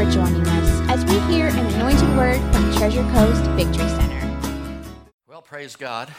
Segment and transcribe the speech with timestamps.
[0.00, 4.82] for joining us as we hear an anointed word from Treasure Coast Victory Center.
[5.28, 6.10] Well, praise God.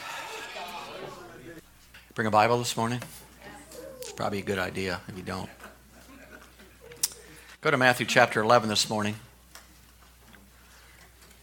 [2.14, 3.02] Bring a Bible this morning?
[3.98, 5.50] It's probably a good idea if you don't.
[7.60, 9.16] Go to Matthew chapter 11 this morning.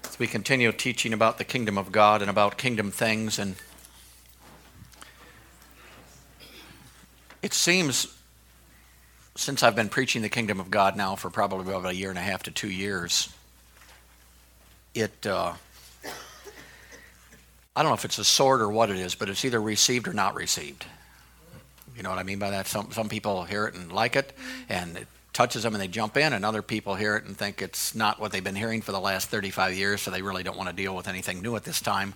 [0.06, 3.56] As we continue teaching about the kingdom of God and about kingdom things, and
[7.42, 8.19] it seems
[9.40, 12.20] since I've been preaching the kingdom of God now for probably about a year and
[12.20, 13.34] a half to two years,
[14.94, 15.26] it.
[15.26, 15.54] Uh,
[17.74, 20.10] I don't know if it's a sword or what it is, but it's either received
[20.10, 20.86] or not received.
[21.96, 22.68] You know what I mean by that?
[22.68, 24.36] Some, some people hear it and like it,
[24.68, 27.62] and it touches them and they jump in, and other people hear it and think
[27.62, 30.58] it's not what they've been hearing for the last 35 years, so they really don't
[30.58, 32.14] want to deal with anything new at this time.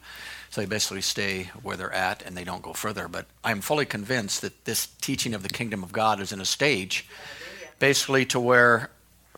[0.54, 3.08] So they basically stay where they're at and they don't go further.
[3.08, 6.46] But I'm fully convinced that this teaching of the kingdom of God is in a
[6.46, 7.08] stage
[7.80, 8.92] basically to where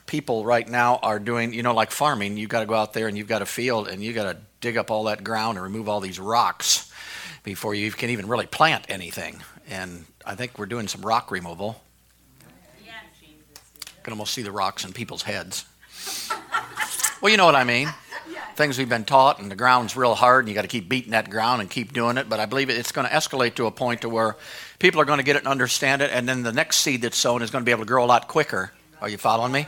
[0.08, 3.08] people right now are doing, you know, like farming, you've got to go out there
[3.08, 5.63] and you've got a field and you've got to dig up all that ground and
[5.63, 6.91] remove all these rocks
[7.43, 9.41] before you can even really plant anything.
[9.70, 11.82] And I think we're doing some rock removal.
[13.88, 15.63] You can almost see the rocks in people's heads.
[17.21, 17.88] well, you know what I mean.
[18.56, 21.12] Things we've been taught, and the ground's real hard, and you got to keep beating
[21.12, 22.30] that ground and keep doing it.
[22.30, 24.38] But I believe it's going to escalate to a point to where
[24.80, 27.18] people are going to get it and understand it, and then the next seed that's
[27.18, 28.72] sown is going to be able to grow a lot quicker.
[29.02, 29.68] Are you following me?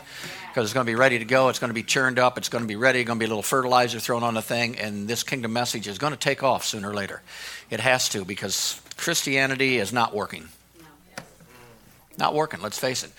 [0.58, 1.50] because it's going to be ready to go.
[1.50, 2.36] It's going to be churned up.
[2.40, 3.04] It's going to be ready.
[3.04, 6.00] Going to be a little fertilizer thrown on the thing, and this kingdom message is
[6.00, 7.22] going to take off sooner or later.
[7.70, 10.50] It has to because Christianity is not working.
[12.18, 13.12] Not working, let's face it.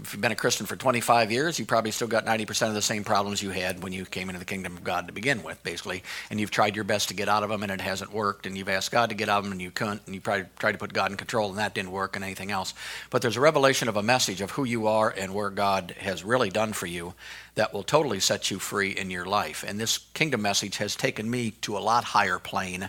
[0.00, 2.80] If you've been a Christian for 25 years, you probably still got 90% of the
[2.80, 5.62] same problems you had when you came into the kingdom of God to begin with,
[5.62, 6.02] basically.
[6.30, 8.46] And you've tried your best to get out of them and it hasn't worked.
[8.46, 10.00] And you've asked God to get out of them and you couldn't.
[10.06, 12.50] And you probably tried to put God in control and that didn't work and anything
[12.50, 12.72] else.
[13.10, 16.24] But there's a revelation of a message of who you are and where God has
[16.24, 17.12] really done for you
[17.54, 19.62] that will totally set you free in your life.
[19.66, 22.88] And this kingdom message has taken me to a lot higher plane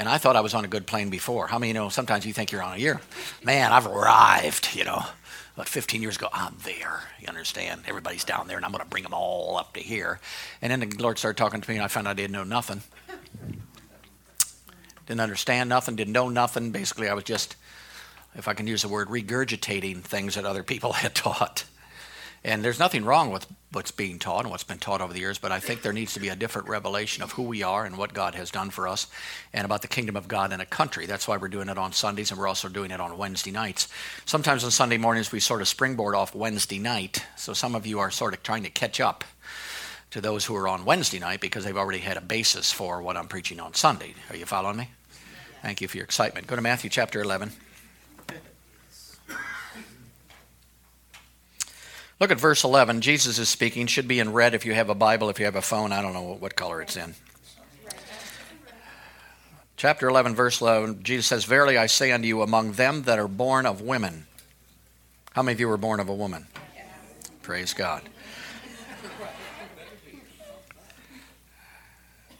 [0.00, 1.46] and I thought I was on a good plane before.
[1.46, 3.02] How many you know sometimes you think you're on a year?
[3.44, 5.04] Man, I've arrived, you know.
[5.54, 7.02] About 15 years ago, I'm there.
[7.20, 7.82] You understand?
[7.86, 10.18] Everybody's down there, and I'm going to bring them all up to here.
[10.62, 12.44] And then the Lord started talking to me, and I found out I didn't know
[12.44, 12.80] nothing.
[15.06, 16.70] Didn't understand nothing, didn't know nothing.
[16.70, 17.56] Basically, I was just,
[18.34, 21.64] if I can use the word, regurgitating things that other people had taught.
[22.42, 25.38] And there's nothing wrong with what's being taught and what's been taught over the years,
[25.38, 27.96] but I think there needs to be a different revelation of who we are and
[27.96, 29.06] what God has done for us
[29.52, 31.06] and about the kingdom of God in a country.
[31.06, 33.88] That's why we're doing it on Sundays and we're also doing it on Wednesday nights.
[34.24, 38.00] Sometimes on Sunday mornings we sort of springboard off Wednesday night, so some of you
[38.00, 39.22] are sort of trying to catch up
[40.10, 43.16] to those who are on Wednesday night because they've already had a basis for what
[43.16, 44.14] I'm preaching on Sunday.
[44.30, 44.88] Are you following me?
[45.62, 46.46] Thank you for your excitement.
[46.46, 47.52] Go to Matthew chapter 11.
[52.20, 53.00] Look at verse 11.
[53.00, 53.86] Jesus is speaking.
[53.86, 55.30] Should be in red if you have a Bible.
[55.30, 57.14] If you have a phone, I don't know what color it's in.
[59.78, 63.26] Chapter 11, verse 11, Jesus says, Verily I say unto you, among them that are
[63.26, 64.26] born of women.
[65.32, 66.46] How many of you were born of a woman?
[67.40, 68.02] Praise God.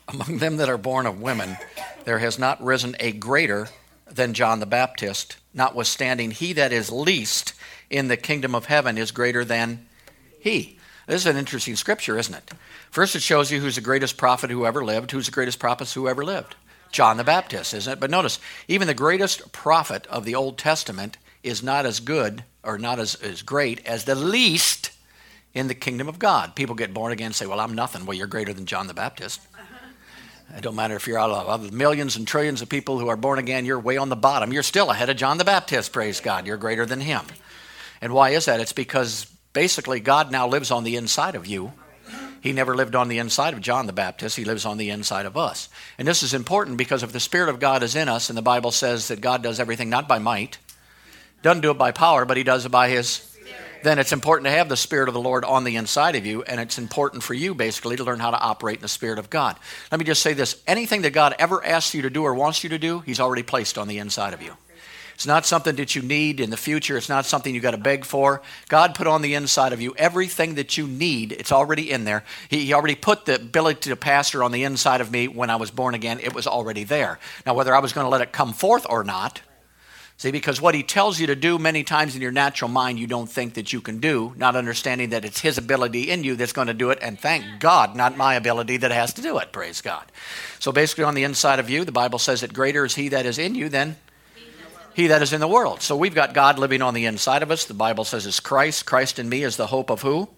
[0.09, 1.57] among them that are born of women,
[2.05, 3.69] there has not risen a greater
[4.07, 7.55] than John the Baptist, notwithstanding he that is least
[7.91, 9.87] in the kingdom of heaven is greater than
[10.39, 10.79] he.
[11.07, 12.51] This is an interesting scripture, isn't it?
[12.91, 15.11] First, it shows you who's the greatest prophet who ever lived.
[15.11, 16.55] Who's the greatest prophet who ever lived?
[16.93, 18.01] John the Baptist, isn't it?
[18.01, 22.79] But notice, even the greatest prophet of the Old Testament is not as good or
[22.79, 24.91] not as, as great as the least
[25.55, 26.55] in the kingdom of God.
[26.55, 28.07] People get born again and say, Well, I'm nothing.
[28.07, 29.41] Well, you're greater than John the Baptist.
[29.55, 30.57] Uh-huh.
[30.57, 33.17] It don't matter if you're out of the millions and trillions of people who are
[33.17, 34.53] born again, you're way on the bottom.
[34.53, 36.47] You're still ahead of John the Baptist, praise God.
[36.47, 37.23] You're greater than him.
[38.01, 38.61] And why is that?
[38.61, 41.73] It's because basically God now lives on the inside of you.
[42.41, 44.37] He never lived on the inside of John the Baptist.
[44.37, 45.69] He lives on the inside of us.
[45.99, 48.43] And this is important because if the Spirit of God is in us, and the
[48.43, 50.57] Bible says that God does everything not by might,
[51.43, 53.31] doesn't do it by power, but He does it by His
[53.83, 56.43] then it's important to have the Spirit of the Lord on the inside of you,
[56.43, 59.31] and it's important for you basically to learn how to operate in the Spirit of
[59.31, 59.57] God.
[59.91, 62.63] Let me just say this anything that God ever asks you to do or wants
[62.63, 64.55] you to do, He's already placed on the inside of you.
[65.21, 66.97] It's not something that you need in the future.
[66.97, 68.41] It's not something you got to beg for.
[68.71, 71.33] God put on the inside of you everything that you need.
[71.33, 72.25] It's already in there.
[72.49, 75.57] He, he, already put the ability to pastor on the inside of me when I
[75.57, 76.21] was born again.
[76.21, 77.19] It was already there.
[77.45, 79.43] Now, whether I was going to let it come forth or not,
[80.17, 83.07] see, because what He tells you to do many times in your natural mind, you
[83.07, 86.55] don't think that you can do, not understanding that it's His ability in you that's
[86.55, 86.99] going to do it.
[87.03, 89.53] And thank God, not my ability that has to do it.
[89.53, 90.11] Praise God.
[90.61, 93.27] So basically, on the inside of you, the Bible says that greater is He that
[93.27, 93.97] is in you than
[95.01, 95.81] he that is in the world.
[95.81, 97.65] So we've got God living on the inside of us.
[97.65, 98.85] The Bible says it's Christ.
[98.87, 100.29] Christ in me is the hope of who?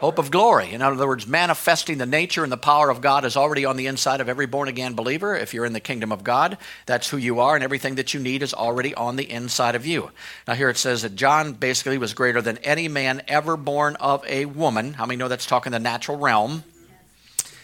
[0.00, 0.72] Hope of glory.
[0.72, 3.86] In other words, manifesting the nature and the power of God is already on the
[3.86, 5.34] inside of every born again believer.
[5.34, 8.20] If you're in the kingdom of God, that's who you are, and everything that you
[8.20, 10.10] need is already on the inside of you.
[10.46, 14.22] Now, here it says that John basically was greater than any man ever born of
[14.26, 14.92] a woman.
[14.92, 16.64] How many know that's talking the natural realm?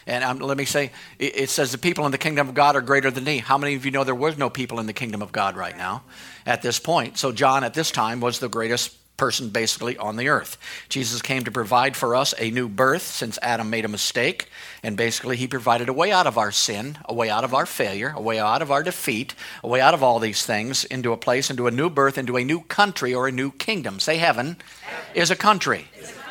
[0.07, 2.75] And um, let me say, it, it, says the people in the kingdom of God
[2.75, 3.37] are greater than me.
[3.37, 5.77] How many of you know there was no people in the kingdom of God right
[5.77, 6.01] now
[6.45, 7.17] at this point?
[7.17, 10.57] So John at this time was the greatest person basically on the earth.
[10.89, 14.49] Jesus came to provide for us a new birth since Adam made a mistake.
[14.81, 17.67] And basically, he provided a way out of our sin, a way out of our
[17.67, 21.13] failure, a way out of our defeat, a way out of all these things into
[21.13, 23.99] a place, into a new birth, into a new country or a new kingdom.
[23.99, 25.05] Say, heaven, heaven.
[25.13, 25.85] is a country.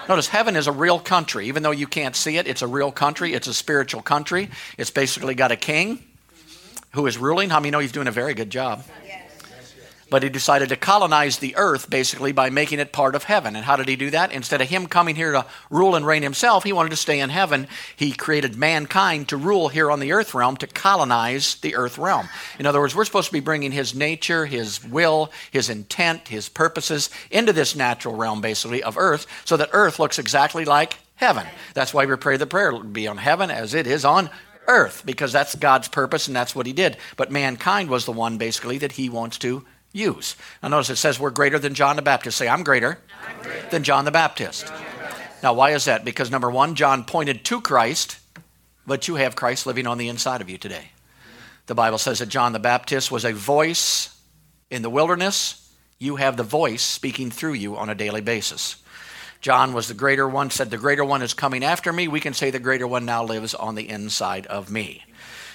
[0.08, 1.46] Notice heaven is a real country.
[1.46, 3.34] Even though you can't see it, it's a real country.
[3.34, 4.50] It's a spiritual country.
[4.76, 6.02] It's basically got a king
[6.94, 7.50] who is ruling.
[7.50, 8.82] How many know he's doing a very good job?
[10.10, 13.56] But he decided to colonize the earth basically by making it part of heaven.
[13.56, 14.32] And how did he do that?
[14.32, 17.30] Instead of him coming here to rule and reign himself, he wanted to stay in
[17.30, 17.68] heaven.
[17.96, 22.28] He created mankind to rule here on the earth realm, to colonize the earth realm.
[22.58, 26.48] In other words, we're supposed to be bringing his nature, his will, his intent, his
[26.48, 31.46] purposes into this natural realm basically of earth so that earth looks exactly like heaven.
[31.74, 34.30] That's why we pray the prayer be on heaven as it is on
[34.66, 36.96] earth because that's God's purpose and that's what he did.
[37.16, 40.36] But mankind was the one basically that he wants to use.
[40.62, 42.38] Now, notice it says we're greater than John the Baptist.
[42.38, 43.68] Say, I'm greater, I'm greater.
[43.70, 44.66] than John the Baptist.
[44.66, 45.42] John the Baptist.
[45.42, 46.04] Now, why is that?
[46.04, 48.18] Because number one, John pointed to Christ,
[48.86, 50.90] but you have Christ living on the inside of you today.
[51.66, 54.16] The Bible says that John the Baptist was a voice
[54.70, 55.56] in the wilderness.
[55.98, 58.76] You have the voice speaking through you on a daily basis.
[59.40, 62.08] John was the greater one, said, The greater one is coming after me.
[62.08, 65.04] We can say the greater one now lives on the inside of me.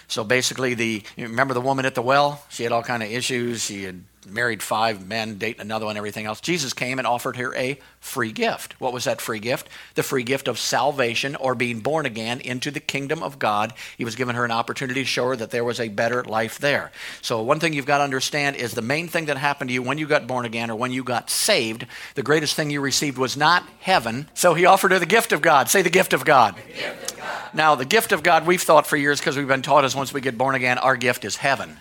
[0.08, 2.44] So basically, the remember the woman at the well?
[2.50, 3.66] She had all kind of issues.
[3.66, 6.42] She had married five men, dating another one, everything else.
[6.42, 8.80] Jesus came and offered her a free gift.
[8.80, 9.68] What was that free gift?
[9.96, 13.74] The free gift of salvation or being born again into the kingdom of God.
[13.98, 16.60] He was giving her an opportunity to show her that there was a better life
[16.60, 16.92] there.
[17.22, 19.82] So, one thing you've got to understand is the main thing that happened to you
[19.82, 21.86] when you got born again or when you got saved,
[22.16, 24.28] the greatest thing you received was not heaven.
[24.34, 25.70] So, he offered her the gift of God.
[25.70, 26.56] Say the gift of God.
[26.56, 27.50] The gift of God.
[27.54, 30.14] Now, the gift of God, we've thought for years because we've been taught as once
[30.14, 31.78] we get born again, our gift is heaven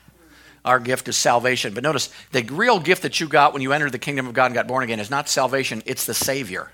[0.64, 1.74] our gift is salvation.
[1.74, 4.46] But notice, the real gift that you got when you entered the kingdom of God
[4.46, 6.70] and got born again is not salvation, it's the Savior.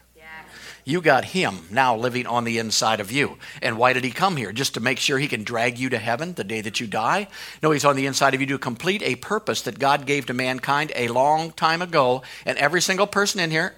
[0.84, 3.36] You got Him now living on the inside of you.
[3.60, 4.52] And why did He come here?
[4.52, 7.28] Just to make sure He can drag you to heaven the day that you die?
[7.62, 10.34] No, He's on the inside of you to complete a purpose that God gave to
[10.34, 12.22] mankind a long time ago.
[12.46, 13.74] And every single person in here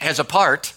[0.00, 0.72] has a part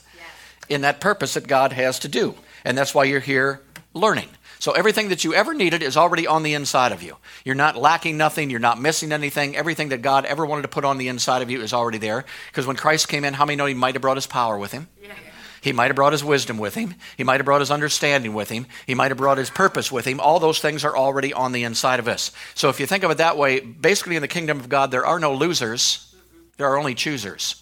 [0.68, 2.36] in that purpose that God has to do.
[2.66, 3.62] And that's why you're here
[3.94, 4.30] learning.
[4.60, 7.18] So everything that you ever needed is already on the inside of you.
[7.44, 9.56] You're not lacking nothing, you're not missing anything.
[9.56, 12.26] Everything that God ever wanted to put on the inside of you is already there.
[12.52, 14.72] Because when Christ came in, how many know he might have brought his power with
[14.72, 14.88] him?
[15.02, 15.14] Yeah.
[15.62, 16.96] He might have brought his wisdom with him.
[17.18, 18.66] He might have brought his understanding with him.
[18.88, 20.20] He might have brought his purpose with him.
[20.20, 22.32] All those things are already on the inside of us.
[22.56, 25.06] So if you think of it that way, basically in the kingdom of God, there
[25.06, 26.16] are no losers,
[26.58, 27.61] there are only choosers.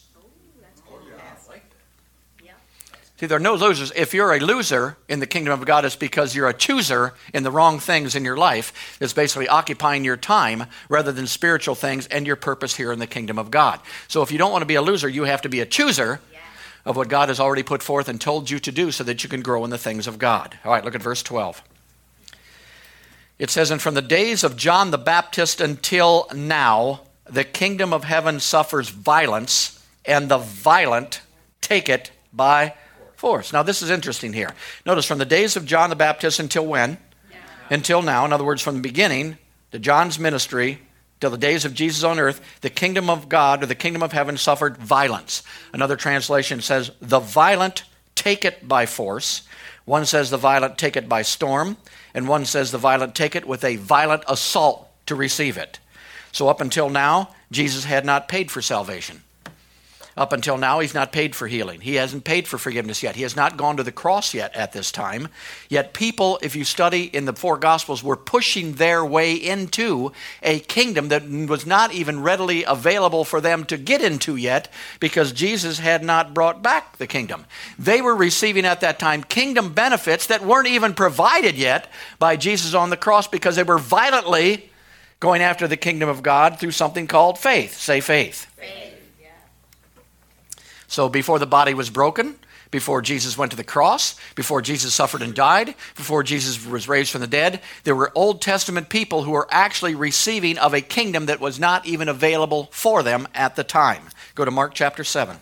[3.20, 3.92] See, there are no losers.
[3.98, 7.44] If you're a loser in the kingdom of God, it's because you're a chooser in
[7.44, 12.08] the wrong things in your life that's basically occupying your time rather than spiritual things
[12.08, 13.82] and your purpose here in the kingdom of God.
[14.08, 16.22] So if you don't want to be a loser, you have to be a chooser
[16.86, 19.30] of what God has already put forth and told you to do so that you
[19.30, 20.58] can grow in the things of God.
[20.64, 21.62] All right, look at verse 12.
[23.38, 28.06] It says, And from the days of John the Baptist until now, the kingdom of
[28.06, 31.20] heaven suffers violence, and the violent
[31.60, 32.76] take it by
[33.20, 33.52] force.
[33.52, 34.56] Now, this is interesting here.
[34.86, 36.98] Notice from the days of John the Baptist until when?
[37.70, 38.24] Until now.
[38.24, 39.38] In other words, from the beginning
[39.74, 40.80] to John's ministry
[41.20, 44.14] till the days of Jesus on earth, the kingdom of God or the kingdom of
[44.14, 45.44] heaven suffered violence.
[45.74, 47.84] Another translation says, the violent
[48.16, 49.42] take it by force.
[49.84, 51.76] One says the violent take it by storm,
[52.14, 55.80] and one says the violent take it with a violent assault to receive it.
[56.32, 59.24] So, up until now, Jesus had not paid for salvation.
[60.18, 61.82] Up until now, he's not paid for healing.
[61.82, 63.16] He hasn't paid for forgiveness yet.
[63.16, 65.30] He has not gone to the cross yet at this time.
[65.70, 70.12] Yet, people, if you study in the four Gospels, were pushing their way into
[70.44, 75.32] a kingdom that was not even readily available for them to get into yet because
[75.32, 77.46] Jesus had not brought back the kingdom.
[77.78, 81.88] They were receiving at that time kingdom benefits that weren't even provided yet
[82.18, 84.70] by Jesus on the cross because they were violently
[85.20, 87.76] going after the kingdom of God through something called faith.
[87.76, 88.46] Say faith.
[88.58, 88.89] faith.
[90.90, 92.36] So before the body was broken,
[92.72, 97.12] before Jesus went to the cross, before Jesus suffered and died, before Jesus was raised
[97.12, 101.28] from the dead, there were Old Testament people who were actually receiving of a kingdom
[101.28, 104.04] that was not even available for them at the time.
[104.34, 105.38] Go to Mark chapter 7.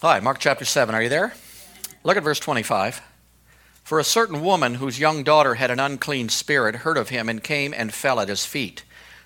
[0.00, 0.94] Right, Mark chapter 7.
[0.94, 1.34] Are you there?
[2.04, 3.02] Look at verse 25.
[3.82, 7.42] For a certain woman whose young daughter had an unclean spirit heard of him and
[7.42, 8.84] came and fell at his feet.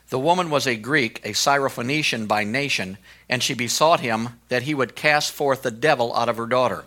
[0.08, 2.96] The woman was a Greek, a Syrophoenician by nation,
[3.28, 6.84] and she besought him that he would cast forth the devil out of her daughter.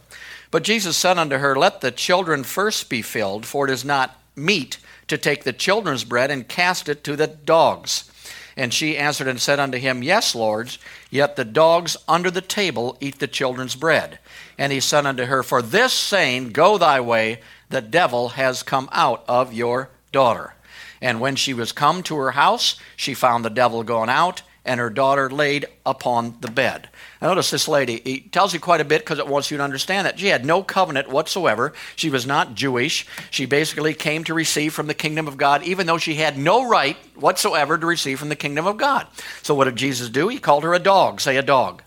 [0.49, 4.19] But Jesus said unto her, Let the children first be filled, for it is not
[4.35, 8.09] meet to take the children's bread and cast it to the dogs.
[8.57, 10.79] And she answered and said unto him, Yes, lords,
[11.15, 14.19] yet the dogs under the table eat the children's bread.
[14.57, 18.89] And he said unto her, For this saying, Go thy way, the devil has come
[18.91, 20.53] out of your daughter.
[21.01, 24.79] And when she was come to her house, she found the devil gone out, and
[24.79, 26.89] her daughter laid upon the bed.
[27.25, 30.05] Notice this lady, he tells you quite a bit because it wants you to understand
[30.05, 31.73] that she had no covenant whatsoever.
[31.95, 33.07] She was not Jewish.
[33.31, 36.69] She basically came to receive from the kingdom of God, even though she had no
[36.69, 39.07] right whatsoever to receive from the kingdom of God.
[39.41, 40.27] So what did Jesus do?
[40.27, 41.19] He called her a dog.
[41.19, 41.81] Say a dog.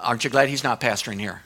[0.00, 1.42] Aren't you glad he's not pastoring here?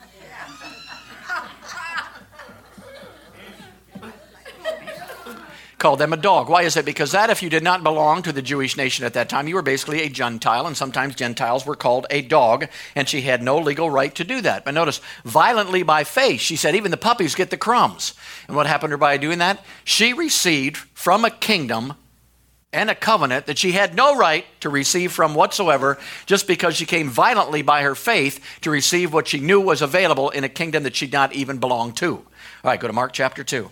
[5.80, 6.48] Called them a dog.
[6.48, 6.84] Why is it?
[6.84, 9.56] Because that, if you did not belong to the Jewish nation at that time, you
[9.56, 13.58] were basically a Gentile, and sometimes Gentiles were called a dog, and she had no
[13.58, 14.64] legal right to do that.
[14.64, 18.14] But notice, violently by faith, she said, even the puppies get the crumbs.
[18.46, 19.64] And what happened to her by doing that?
[19.82, 21.94] She received from a kingdom
[22.72, 26.86] and a covenant that she had no right to receive from whatsoever just because she
[26.86, 30.84] came violently by her faith to receive what she knew was available in a kingdom
[30.84, 32.14] that she did not even belong to.
[32.14, 32.24] All
[32.62, 33.70] right, go to Mark chapter 2.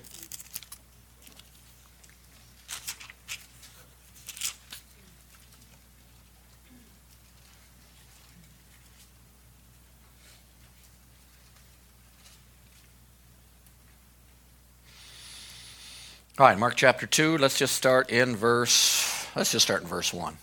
[16.39, 20.15] All right, Mark chapter 2, let's just start in verse let's just start in verse
[20.15, 20.39] 1.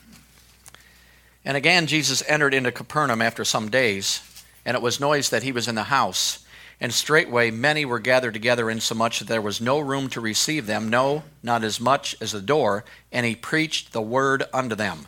[1.46, 4.20] And again Jesus entered into Capernaum after some days,
[4.66, 6.44] and it was noised that he was in the house.
[6.82, 10.90] And straightway many were gathered together, insomuch that there was no room to receive them,
[10.90, 12.84] no, not as much as the door.
[13.10, 15.08] And he preached the word unto them.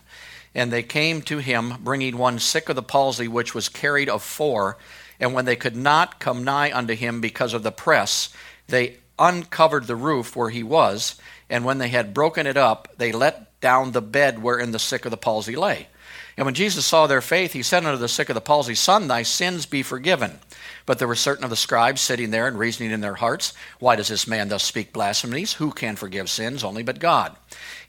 [0.55, 4.23] And they came to him, bringing one sick of the palsy, which was carried of
[4.23, 4.77] four.
[5.19, 8.29] And when they could not come nigh unto him because of the press,
[8.69, 11.15] they uncovered the roof where he was,
[11.49, 15.05] and when they had broken it up, they let down the bed wherein the sick
[15.05, 15.87] of the palsy lay.
[16.37, 19.07] And when Jesus saw their faith, he said unto the sick of the palsy, Son,
[19.07, 20.39] thy sins be forgiven.
[20.85, 23.95] But there were certain of the scribes sitting there and reasoning in their hearts, Why
[23.95, 25.53] does this man thus speak blasphemies?
[25.53, 26.63] Who can forgive sins?
[26.63, 27.35] Only but God.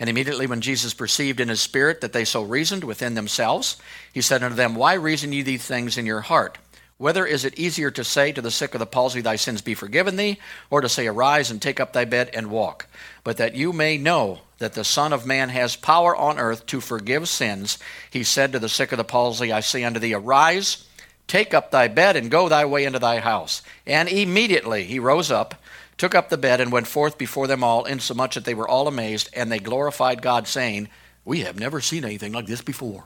[0.01, 3.77] And immediately when Jesus perceived in his spirit that they so reasoned within themselves,
[4.15, 6.57] he said unto them, Why reason ye these things in your heart?
[6.99, 9.75] Whether is it easier to say to the sick of the palsy, Thy sins be
[9.75, 10.39] forgiven thee,
[10.69, 12.87] or to say, Arise and take up thy bed and walk?
[13.23, 16.81] But that you may know that the Son of Man has power on earth to
[16.81, 17.79] forgive sins,
[18.11, 20.89] he said to the sick of the palsy, I say unto thee, Arise,
[21.29, 23.63] take up thy bed, and go thy way into thy house.
[23.87, 25.55] And immediately he rose up,
[25.99, 28.89] took up the bed, and went forth before them all, insomuch that they were all
[28.89, 30.89] amazed, and they glorified God, saying,
[31.25, 33.05] We have never seen anything like this before.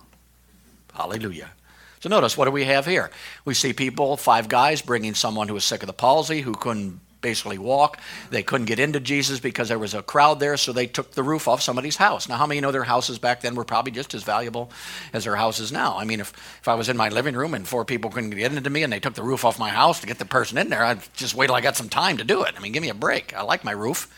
[0.94, 1.50] Hallelujah.
[2.02, 3.12] So notice, what do we have here?
[3.44, 6.98] We see people, five guys, bringing someone who was sick of the palsy, who couldn't
[7.20, 8.00] basically walk.
[8.30, 11.22] They couldn't get into Jesus because there was a crowd there, so they took the
[11.22, 12.28] roof off somebody's house.
[12.28, 14.72] Now, how many know their houses back then were probably just as valuable
[15.12, 15.96] as their houses now?
[15.96, 18.52] I mean, if, if I was in my living room and four people couldn't get
[18.52, 20.70] into me and they took the roof off my house to get the person in
[20.70, 22.54] there, I'd just wait till I got some time to do it.
[22.56, 23.32] I mean, give me a break.
[23.32, 24.12] I like my roof.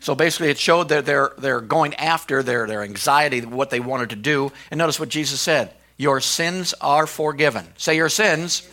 [0.00, 4.10] So basically, it showed that they're, they're going after their, their anxiety, what they wanted
[4.10, 4.50] to do.
[4.72, 7.66] And notice what Jesus said your sins are forgiven.
[7.76, 8.68] Say, Your sins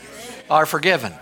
[0.49, 1.13] are forgiven.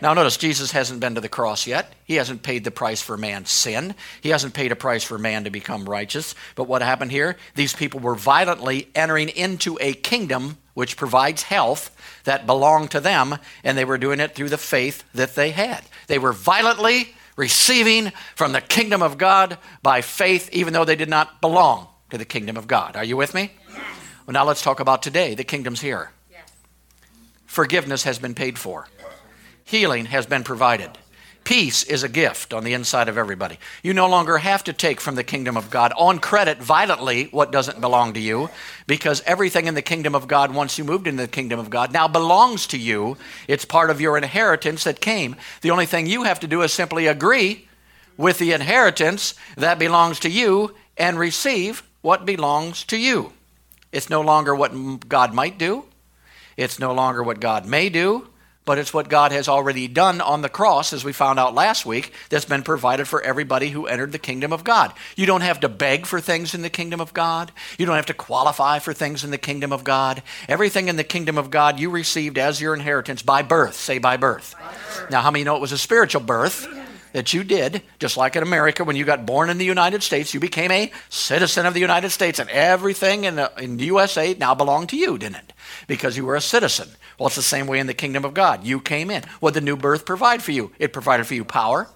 [0.00, 1.92] Now, notice Jesus hasn't been to the cross yet.
[2.04, 3.96] He hasn't paid the price for man's sin.
[4.20, 6.36] He hasn't paid a price for man to become righteous.
[6.54, 7.36] But what happened here?
[7.56, 11.90] These people were violently entering into a kingdom which provides health
[12.22, 15.82] that belonged to them, and they were doing it through the faith that they had.
[16.06, 21.08] They were violently receiving from the kingdom of God by faith, even though they did
[21.08, 22.94] not belong to the kingdom of God.
[22.94, 23.50] Are you with me?
[24.28, 25.34] Well, now let's talk about today.
[25.34, 26.10] The kingdom's here.
[26.30, 26.52] Yes.
[27.46, 28.86] Forgiveness has been paid for,
[29.64, 30.90] healing has been provided.
[31.44, 33.58] Peace is a gift on the inside of everybody.
[33.82, 37.50] You no longer have to take from the kingdom of God on credit violently what
[37.50, 38.50] doesn't belong to you
[38.86, 41.90] because everything in the kingdom of God, once you moved into the kingdom of God,
[41.90, 43.16] now belongs to you.
[43.48, 45.36] It's part of your inheritance that came.
[45.62, 47.66] The only thing you have to do is simply agree
[48.18, 53.32] with the inheritance that belongs to you and receive what belongs to you.
[53.92, 55.84] It's no longer what God might do.
[56.56, 58.28] It's no longer what God may do,
[58.64, 61.86] but it's what God has already done on the cross, as we found out last
[61.86, 64.92] week, that's been provided for everybody who entered the kingdom of God.
[65.16, 67.52] You don't have to beg for things in the kingdom of God.
[67.78, 70.22] You don't have to qualify for things in the kingdom of God.
[70.48, 73.76] Everything in the kingdom of God you received as your inheritance by birth.
[73.76, 74.54] Say by birth.
[74.58, 75.10] By birth.
[75.10, 76.66] Now, how many know it was a spiritual birth?
[77.12, 80.34] That you did, just like in America, when you got born in the United States,
[80.34, 84.34] you became a citizen of the United States, and everything in the, in the USA
[84.34, 85.52] now belonged to you, didn't it?
[85.86, 86.88] Because you were a citizen.
[87.18, 88.64] Well, it's the same way in the kingdom of God.
[88.64, 89.24] You came in.
[89.40, 90.72] What did the new birth provide for you?
[90.78, 91.88] It provided for you power,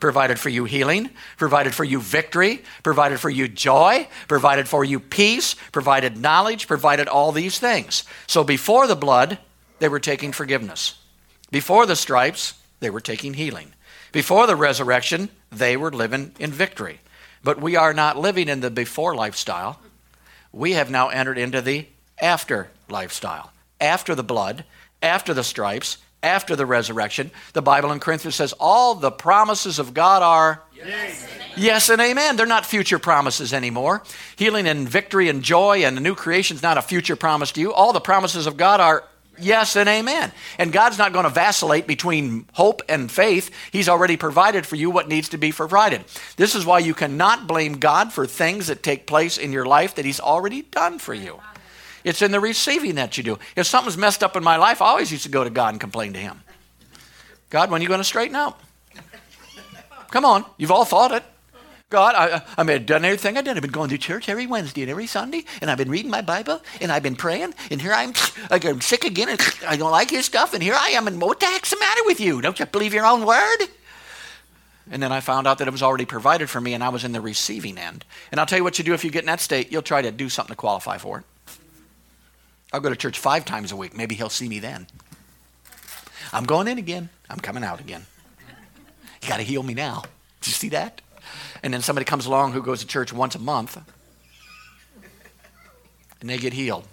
[0.00, 5.00] provided for you healing, provided for you victory, provided for you joy, provided for you
[5.00, 8.04] peace, provided knowledge, provided all these things.
[8.26, 9.38] So before the blood,
[9.80, 10.98] they were taking forgiveness.
[11.50, 13.73] Before the stripes, they were taking healing.
[14.14, 17.00] Before the resurrection, they were living in victory.
[17.42, 19.80] But we are not living in the before lifestyle.
[20.52, 21.86] We have now entered into the
[22.22, 24.64] after lifestyle after the blood,
[25.02, 27.32] after the stripes, after the resurrection.
[27.54, 32.36] The Bible in Corinthians says all the promises of God are yes, yes and amen.
[32.36, 34.04] They're not future promises anymore.
[34.36, 37.60] Healing and victory and joy and the new creation is not a future promise to
[37.60, 37.74] you.
[37.74, 39.04] All the promises of God are
[39.38, 40.32] yes and amen.
[40.58, 43.50] And God's not going to vacillate between hope and faith.
[43.72, 46.04] He's already provided for you what needs to be provided.
[46.36, 49.94] This is why you cannot blame God for things that take place in your life
[49.96, 51.40] that He's already done for you.
[52.04, 53.38] It's in the receiving that you do.
[53.56, 55.80] If something's messed up in my life, I always used to go to God and
[55.80, 56.42] complain to Him.
[57.50, 58.58] God, when are you going to straighten out?
[60.10, 61.24] Come on, you've all thought it.
[61.90, 63.56] God, I, I mean, I've done everything I've done.
[63.56, 66.22] I've been going to church every Wednesday and every Sunday, and I've been reading my
[66.22, 68.12] Bible, and I've been praying, and here I'm,
[68.50, 71.40] I'm sick again, and I don't like His stuff, and here I am, and what
[71.40, 72.40] the heck's the matter with you?
[72.40, 73.68] Don't you believe your own word?
[74.90, 77.04] And then I found out that it was already provided for me, and I was
[77.04, 78.04] in the receiving end.
[78.30, 80.02] And I'll tell you what you do if you get in that state, you'll try
[80.02, 81.24] to do something to qualify for it.
[82.72, 83.96] I'll go to church five times a week.
[83.96, 84.86] Maybe he'll see me then.
[86.32, 87.08] I'm going in again.
[87.30, 88.04] I'm coming out again.
[89.22, 90.02] You got to heal me now.
[90.40, 91.00] Did you see that?
[91.62, 93.78] And then somebody comes along who goes to church once a month
[96.20, 96.86] and they get healed.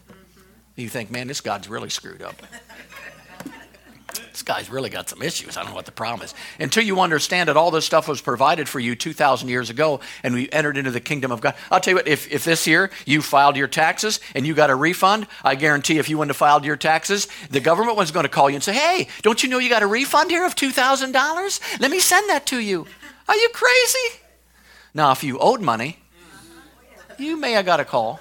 [0.76, 2.42] You think, man, this God's really screwed up
[4.42, 5.56] this guy's really got some issues.
[5.58, 6.34] I don't know what the problem is.
[6.60, 10.34] Until you understand that all this stuff was provided for you 2,000 years ago and
[10.34, 11.54] we entered into the kingdom of God.
[11.70, 14.70] I'll tell you what, if, if this year you filed your taxes and you got
[14.70, 18.24] a refund, I guarantee if you wouldn't have filed your taxes, the government was going
[18.24, 20.56] to call you and say, hey, don't you know you got a refund here of
[20.56, 21.80] $2,000?
[21.80, 22.88] Let me send that to you.
[23.28, 24.21] Are you crazy?
[24.94, 25.98] Now, if you owed money,
[27.18, 28.20] you may have got a call.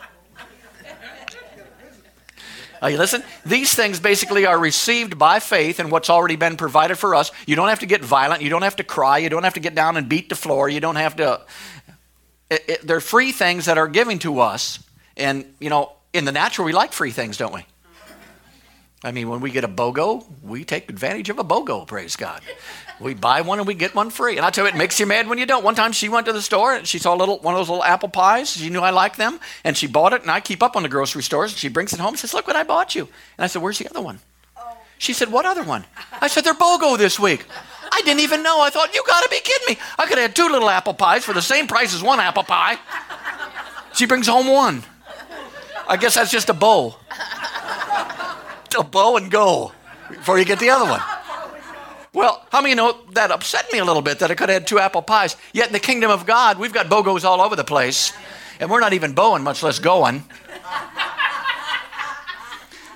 [2.83, 3.23] You listen?
[3.45, 7.31] These things basically are received by faith in what's already been provided for us.
[7.47, 8.41] You don't have to get violent.
[8.43, 9.19] You don't have to cry.
[9.19, 10.69] You don't have to get down and beat the floor.
[10.69, 11.43] You don't have to.
[12.51, 14.83] It, it, they're free things that are given to us.
[15.17, 17.67] And, you know, in the natural, we like free things, don't we?
[19.03, 22.43] I mean, when we get a BOGO, we take advantage of a BOGO, praise God.
[23.01, 24.37] We buy one and we get one free.
[24.37, 25.65] And I tell you, it makes you mad when you don't.
[25.65, 27.71] One time she went to the store and she saw a little one of those
[27.71, 28.51] little apple pies.
[28.51, 29.41] She knew I liked them.
[29.65, 30.21] And she bought it.
[30.21, 31.53] And I keep up on the grocery stores.
[31.53, 33.05] And she brings it home and says, Look what I bought you.
[33.39, 34.21] And I said, Where's the other one?
[34.99, 35.85] She said, What other one?
[36.21, 37.47] I said, They're BOGO this week.
[37.91, 38.61] I didn't even know.
[38.61, 39.83] I thought, You got to be kidding me.
[39.99, 42.43] I could have had two little apple pies for the same price as one apple
[42.43, 42.79] pie.
[43.95, 44.83] She brings home one.
[45.89, 46.97] I guess that's just a bow.
[48.81, 49.73] A bow and go
[50.09, 51.03] before you get the other one.
[52.15, 54.67] Well, how many know that upset me a little bit that I could have had
[54.67, 55.37] two apple pies?
[55.53, 58.15] Yet in the kingdom of God, we've got BOGOs all over the place,
[58.59, 60.25] and we're not even bowing, much less going.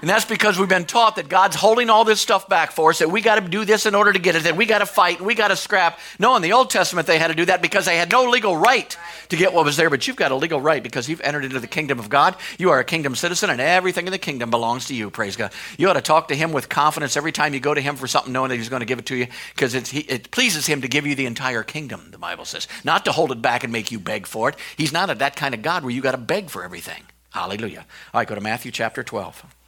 [0.04, 2.98] And that's because we've been taught that God's holding all this stuff back for us,
[2.98, 4.86] that we got to do this in order to get it, that we got to
[4.86, 5.98] fight, we got to scrap.
[6.18, 8.54] No, in the Old Testament, they had to do that because they had no legal
[8.54, 8.94] right
[9.30, 11.58] to get what was there, but you've got a legal right because you've entered into
[11.58, 12.36] the kingdom of God.
[12.58, 15.52] You are a kingdom citizen, and everything in the kingdom belongs to you, praise God.
[15.78, 18.06] You ought to talk to Him with confidence every time you go to Him for
[18.06, 20.88] something, knowing that He's going to give it to you because it pleases Him to
[20.88, 23.90] give you the entire kingdom, the Bible says, not to hold it back and make
[23.90, 24.56] you beg for it.
[24.76, 27.04] He's not a, that kind of God where you got to beg for everything.
[27.30, 27.86] Hallelujah.
[28.12, 29.63] All right, go to Matthew chapter 12.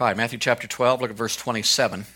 [0.00, 2.06] All right, Matthew chapter 12, look at verse 27.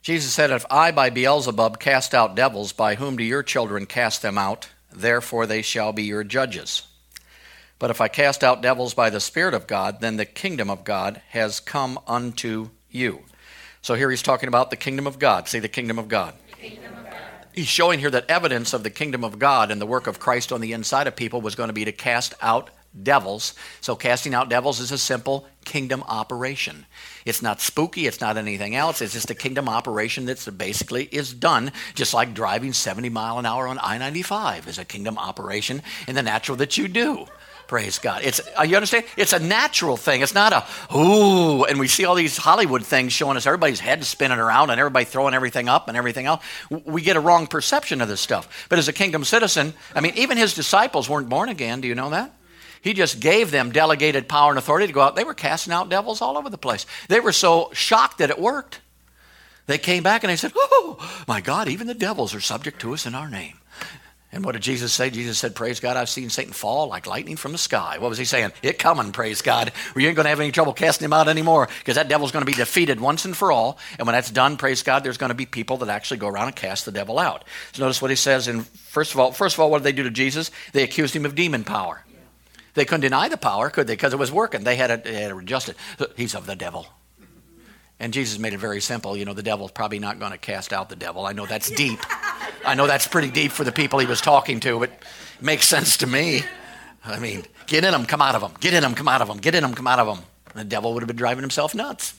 [0.00, 4.22] Jesus said, If I by Beelzebub cast out devils, by whom do your children cast
[4.22, 4.70] them out?
[4.90, 6.86] Therefore they shall be your judges.
[7.78, 10.84] But if I cast out devils by the Spirit of God, then the kingdom of
[10.84, 13.24] God has come unto you.
[13.82, 15.48] So here he's talking about the kingdom of God.
[15.48, 16.32] See the kingdom of God.
[16.52, 17.14] Kingdom of God.
[17.52, 20.50] He's showing here that evidence of the kingdom of God and the work of Christ
[20.50, 22.70] on the inside of people was going to be to cast out
[23.02, 23.54] devils.
[23.80, 26.86] So, casting out devils is a simple kingdom operation.
[27.24, 29.02] It's not spooky, it's not anything else.
[29.02, 33.46] It's just a kingdom operation that basically is done, just like driving 70 mile an
[33.46, 37.26] hour on I 95 is a kingdom operation in the natural that you do.
[37.68, 38.22] Praise God.
[38.24, 39.04] It's uh, you understand?
[39.18, 40.22] It's a natural thing.
[40.22, 44.02] It's not a ooh, and we see all these Hollywood things showing us everybody's head
[44.06, 46.42] spinning around and everybody throwing everything up and everything else.
[46.70, 48.66] We get a wrong perception of this stuff.
[48.70, 51.82] But as a kingdom citizen, I mean, even his disciples weren't born again.
[51.82, 52.32] Do you know that?
[52.80, 55.16] He just gave them delegated power and authority to go out.
[55.16, 56.86] They were casting out devils all over the place.
[57.08, 58.80] They were so shocked that it worked.
[59.66, 62.94] They came back and they said, Oh, my God, even the devils are subject to
[62.94, 63.58] us in our name.
[64.30, 65.08] And what did Jesus say?
[65.08, 67.96] Jesus said, Praise God, I've seen Satan fall like lightning from the sky.
[67.98, 68.52] What was he saying?
[68.62, 69.72] It coming, praise God.
[69.94, 72.44] We ain't going to have any trouble casting him out anymore because that devil's going
[72.44, 73.78] to be defeated once and for all.
[73.98, 76.48] And when that's done, praise God, there's going to be people that actually go around
[76.48, 77.44] and cast the devil out.
[77.72, 79.92] So notice what he says in first of all, first of all, what did they
[79.92, 80.50] do to Jesus?
[80.72, 82.04] They accused him of demon power.
[82.78, 83.94] They couldn't deny the power, could they?
[83.94, 84.62] Because it was working.
[84.62, 85.76] They had, to, they had to adjust it.
[86.16, 86.86] He's of the devil.
[88.00, 89.16] And Jesus made it very simple.
[89.16, 91.26] You know, the devil's probably not going to cast out the devil.
[91.26, 91.98] I know that's deep.
[92.64, 95.66] I know that's pretty deep for the people he was talking to, but it makes
[95.66, 96.42] sense to me.
[97.04, 98.52] I mean, get in them, come out of them.
[98.60, 99.38] Get in them, come out of them.
[99.38, 100.24] Get in them, come out of them.
[100.54, 102.14] And the devil would have been driving himself nuts.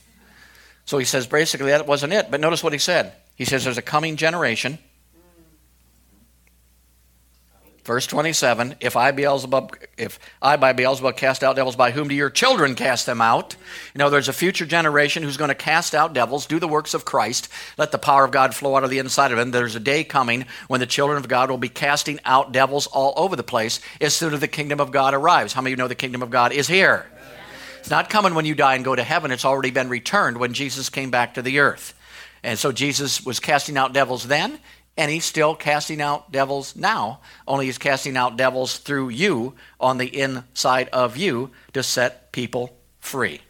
[0.84, 2.30] So he says basically that wasn't it.
[2.30, 3.14] But notice what he said.
[3.36, 4.78] He says there's a coming generation
[7.90, 12.14] Verse 27, if I, Beelzebub, if I by Beelzebub cast out devils, by whom do
[12.14, 13.56] your children cast them out?
[13.92, 16.94] You know, there's a future generation who's going to cast out devils, do the works
[16.94, 19.50] of Christ, let the power of God flow out of the inside of them.
[19.50, 23.12] There's a day coming when the children of God will be casting out devils all
[23.16, 25.52] over the place as soon as the kingdom of God arrives.
[25.52, 27.10] How many of you know the kingdom of God is here?
[27.80, 29.32] It's not coming when you die and go to heaven.
[29.32, 31.94] It's already been returned when Jesus came back to the earth.
[32.44, 34.60] And so Jesus was casting out devils then
[35.00, 39.96] and he's still casting out devils now, only he's casting out devils through you on
[39.96, 43.40] the inside of you to set people free.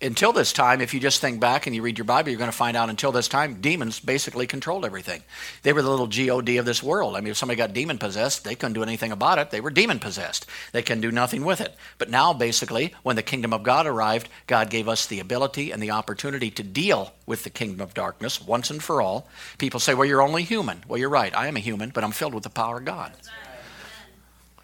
[0.00, 2.50] Until this time, if you just think back and you read your Bible, you're going
[2.50, 5.22] to find out until this time, demons basically controlled everything.
[5.62, 7.16] They were the little God of this world.
[7.16, 9.50] I mean, if somebody got demon possessed, they couldn't do anything about it.
[9.50, 10.46] They were demon possessed.
[10.72, 11.74] They can do nothing with it.
[11.98, 15.82] But now, basically, when the kingdom of God arrived, God gave us the ability and
[15.82, 19.28] the opportunity to deal with the kingdom of darkness once and for all.
[19.58, 20.84] People say, well, you're only human.
[20.88, 21.34] Well, you're right.
[21.36, 23.12] I am a human, but I'm filled with the power of God.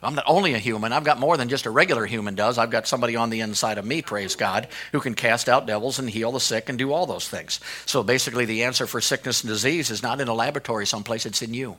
[0.03, 2.57] I'm not only a human, I've got more than just a regular human does.
[2.57, 5.99] I've got somebody on the inside of me, praise God, who can cast out devils
[5.99, 7.61] and heal the sick and do all those things.
[7.85, 11.43] So basically, the answer for sickness and disease is not in a laboratory someplace, it's
[11.43, 11.77] in you.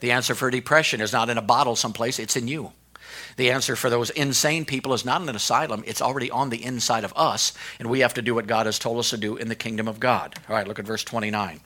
[0.00, 2.72] The answer for depression is not in a bottle someplace, it's in you.
[3.36, 6.62] The answer for those insane people is not in an asylum, it's already on the
[6.62, 9.36] inside of us, and we have to do what God has told us to do
[9.36, 10.34] in the kingdom of God.
[10.48, 11.60] All right, look at verse 29.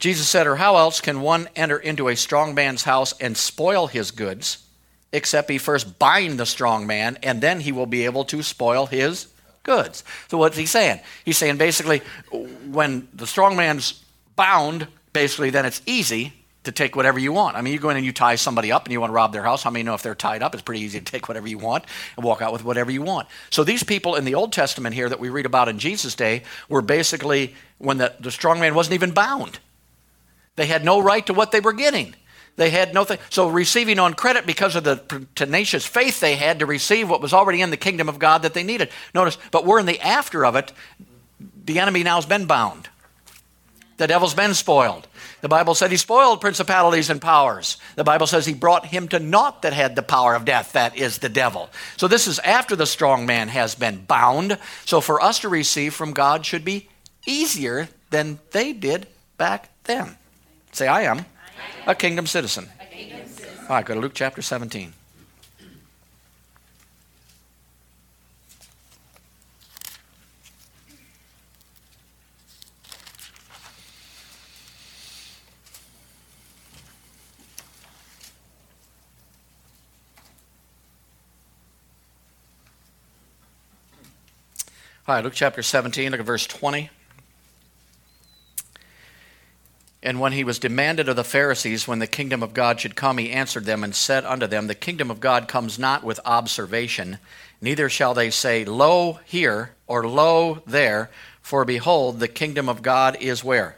[0.00, 3.86] Jesus said, Or how else can one enter into a strong man's house and spoil
[3.86, 4.66] his goods,
[5.12, 8.86] except he first bind the strong man, and then he will be able to spoil
[8.86, 9.28] his
[9.62, 10.02] goods?
[10.28, 11.00] So what's he saying?
[11.24, 12.02] He's saying basically,
[12.70, 14.02] when the strong man's
[14.36, 16.32] bound, basically, then it's easy
[16.64, 17.56] to take whatever you want.
[17.56, 19.32] I mean, you go in and you tie somebody up and you want to rob
[19.32, 19.62] their house.
[19.62, 21.84] How many know if they're tied up, it's pretty easy to take whatever you want
[22.16, 23.28] and walk out with whatever you want?
[23.50, 26.42] So these people in the Old Testament here that we read about in Jesus' day
[26.68, 29.58] were basically when the, the strong man wasn't even bound.
[30.56, 32.14] They had no right to what they were getting.
[32.56, 33.18] They had no thing.
[33.30, 37.32] So receiving on credit because of the tenacious faith they had to receive what was
[37.32, 38.90] already in the kingdom of God that they needed.
[39.14, 40.72] Notice, but we're in the after of it.
[41.64, 42.88] The enemy now has been bound.
[43.96, 45.06] The devil's been spoiled.
[45.42, 47.76] The Bible said he spoiled principalities and powers.
[47.96, 50.96] The Bible says he brought him to naught that had the power of death, that
[50.96, 51.70] is the devil.
[51.96, 54.58] So this is after the strong man has been bound.
[54.86, 56.88] So for us to receive from God should be
[57.26, 60.16] easier than they did back then.
[60.72, 61.26] Say, I am,
[61.86, 62.68] a kingdom citizen.
[63.62, 64.92] All right, go to Luke chapter 17.
[85.10, 86.88] All right, Luke chapter 17, look at verse 20.
[90.02, 93.18] And when he was demanded of the Pharisees when the kingdom of God should come,
[93.18, 97.18] he answered them and said unto them, The kingdom of God comes not with observation,
[97.60, 101.10] neither shall they say, Lo here, or Lo there,
[101.42, 103.76] for behold, the kingdom of God is where?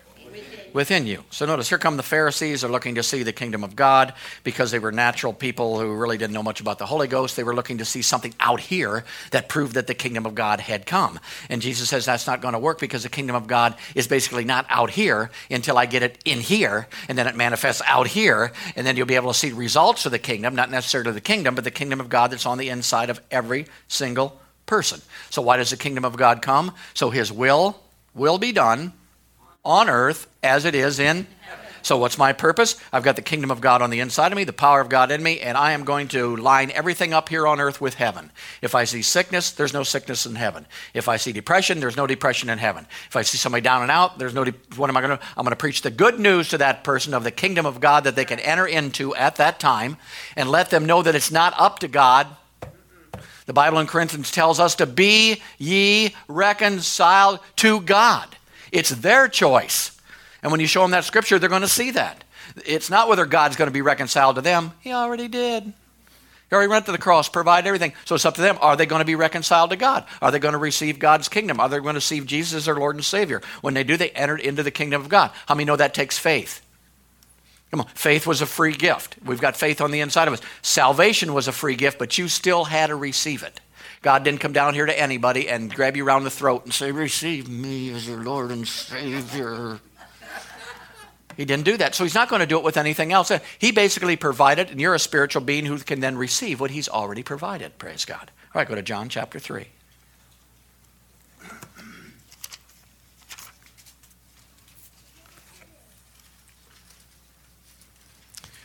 [0.74, 1.06] Within.
[1.06, 1.22] you.
[1.30, 4.70] So notice here come the Pharisees are looking to see the kingdom of God because
[4.70, 7.37] they were natural people who really didn't know much about the Holy Ghost.
[7.37, 10.61] They were looking to see something out here that proved that the kingdom of God
[10.61, 11.20] had come.
[11.50, 14.44] And Jesus says that's not going to work because the kingdom of God is basically
[14.44, 18.52] not out here until I get it in here and then it manifests out here
[18.74, 21.54] and then you'll be able to see results of the kingdom, not necessarily the kingdom,
[21.54, 25.02] but the kingdom of God that's on the inside of every single person.
[25.28, 26.72] So why does the kingdom of God come?
[26.94, 27.78] So his will
[28.14, 28.94] will be done
[29.64, 31.27] on earth as it is in
[31.83, 32.77] so, what's my purpose?
[32.92, 35.11] I've got the kingdom of God on the inside of me, the power of God
[35.11, 38.31] in me, and I am going to line everything up here on earth with heaven.
[38.62, 40.66] If I see sickness, there's no sickness in heaven.
[40.94, 42.87] If I see depression, there's no depression in heaven.
[43.09, 44.44] If I see somebody down and out, there's no.
[44.44, 45.25] De- what am I going to?
[45.37, 48.05] I'm going to preach the good news to that person of the kingdom of God
[48.05, 49.96] that they can enter into at that time,
[50.37, 52.29] and let them know that it's not up to God.
[53.46, 58.37] The Bible in Corinthians tells us to be ye reconciled to God.
[58.72, 59.96] It's their choice.
[60.42, 62.24] And when you show them that scripture, they're going to see that.
[62.66, 64.72] It's not whether God's going to be reconciled to them.
[64.80, 65.64] He already did.
[65.64, 67.94] He already went to the cross, provided everything.
[68.04, 68.58] So it's up to them.
[68.61, 70.04] Are they going to be reconciled to God?
[70.20, 71.61] Are they going to receive God's kingdom?
[71.61, 73.40] Are they going to receive Jesus as their Lord and Savior?
[73.62, 75.30] When they do, they entered into the kingdom of God.
[75.46, 76.61] How many know that takes faith?
[77.70, 77.87] Come on.
[77.94, 79.16] Faith was a free gift.
[79.24, 80.42] We've got faith on the inside of us.
[80.61, 83.61] Salvation was a free gift, but you still had to receive it.
[84.02, 86.90] God didn't come down here to anybody and grab you around the throat and say,
[86.90, 89.78] Receive me as your Lord and Savior.
[91.36, 91.94] He didn't do that.
[91.94, 93.30] So he's not going to do it with anything else.
[93.30, 96.88] Uh, he basically provided, and you're a spiritual being who can then receive what he's
[96.88, 97.78] already provided.
[97.78, 98.30] Praise God.
[98.54, 99.66] All right, go to John chapter 3.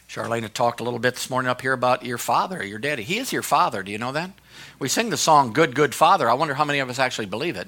[0.09, 3.03] Charlene had talked a little bit this morning up here about your father, your daddy.
[3.03, 3.83] He is your father.
[3.83, 4.31] Do you know that?
[4.79, 6.29] We sing the song Good, Good Father.
[6.29, 7.67] I wonder how many of us actually believe it.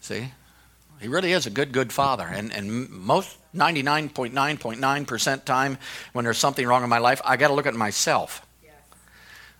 [0.00, 0.32] See?
[1.00, 2.24] He really is a good, good father.
[2.24, 5.78] And, and most 99.9.9% time
[6.12, 8.46] when there's something wrong in my life, I got to look at myself.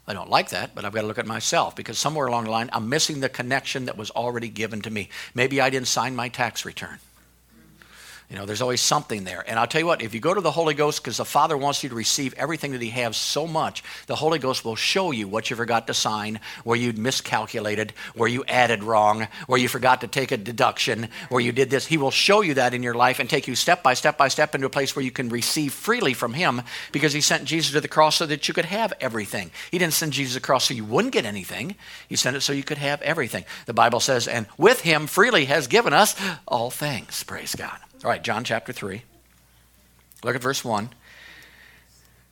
[0.08, 2.50] I don't like that, but I've got to look at myself because somewhere along the
[2.50, 5.08] line, I'm missing the connection that was already given to me.
[5.34, 6.98] Maybe I didn't sign my tax return.
[8.28, 9.44] You know, there's always something there.
[9.46, 11.56] And I'll tell you what, if you go to the Holy Ghost, because the Father
[11.56, 15.12] wants you to receive everything that He has so much, the Holy Ghost will show
[15.12, 19.68] you what you forgot to sign, where you miscalculated, where you added wrong, where you
[19.68, 21.86] forgot to take a deduction, where you did this.
[21.86, 24.26] He will show you that in your life and take you step by step by
[24.26, 27.72] step into a place where you can receive freely from Him because He sent Jesus
[27.74, 29.52] to the cross so that you could have everything.
[29.70, 31.76] He didn't send Jesus across so you wouldn't get anything,
[32.08, 33.44] He sent it so you could have everything.
[33.66, 36.16] The Bible says, and with Him freely has given us
[36.48, 37.22] all things.
[37.22, 37.78] Praise God.
[38.06, 39.02] All right, John chapter 3.
[40.22, 40.90] Look at verse 1.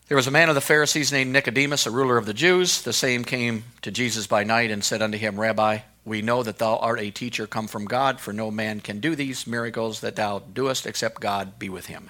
[0.07, 2.83] There was a man of the Pharisees named Nicodemus, a ruler of the Jews.
[2.83, 6.59] The same came to Jesus by night and said unto him, Rabbi, we know that
[6.59, 10.15] thou art a teacher come from God, for no man can do these miracles that
[10.15, 12.09] thou doest except God be with him.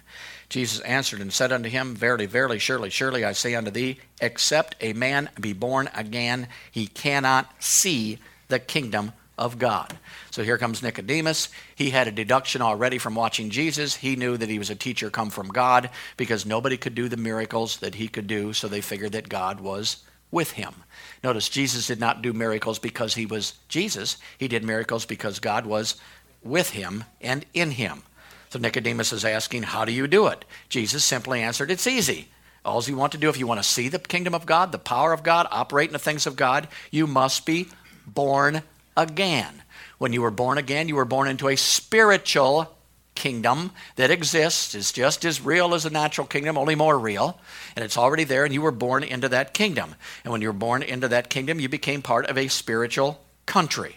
[0.50, 4.76] Jesus answered and said unto him, Verily, verily, surely, surely, I say unto thee, except
[4.82, 9.96] a man be born again, he cannot see the kingdom of God.
[10.30, 11.48] So here comes Nicodemus.
[11.74, 13.96] He had a deduction already from watching Jesus.
[13.96, 17.16] He knew that he was a teacher come from God because nobody could do the
[17.16, 20.74] miracles that he could do, so they figured that God was with him.
[21.22, 24.16] Notice Jesus did not do miracles because he was Jesus.
[24.38, 25.96] He did miracles because God was
[26.42, 28.02] with him and in him.
[28.50, 30.44] So Nicodemus is asking, How do you do it?
[30.68, 32.28] Jesus simply answered, It's easy.
[32.64, 34.78] All you want to do, if you want to see the kingdom of God, the
[34.78, 37.68] power of God, operate in the things of God, you must be
[38.06, 38.62] born
[38.96, 39.62] again.
[39.98, 42.70] When you were born again, you were born into a spiritual
[43.14, 47.38] kingdom that exists, is just as real as a natural kingdom, only more real.
[47.76, 49.94] And it's already there, and you were born into that kingdom.
[50.24, 53.96] And when you were born into that kingdom, you became part of a spiritual country.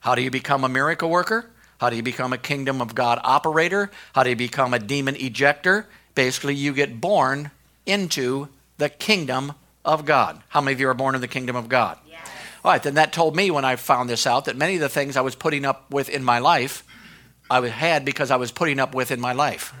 [0.00, 1.50] How do you become a miracle worker?
[1.78, 3.90] How do you become a kingdom of God operator?
[4.14, 5.86] How do you become a demon ejector?
[6.14, 7.50] Basically, you get born
[7.84, 9.52] into the kingdom
[9.84, 10.42] of God.
[10.48, 11.98] How many of you are born in the kingdom of God?
[12.64, 14.88] All right, then that told me when I found this out that many of the
[14.88, 16.82] things I was putting up with in my life,
[17.50, 19.74] I had because I was putting up with in my life.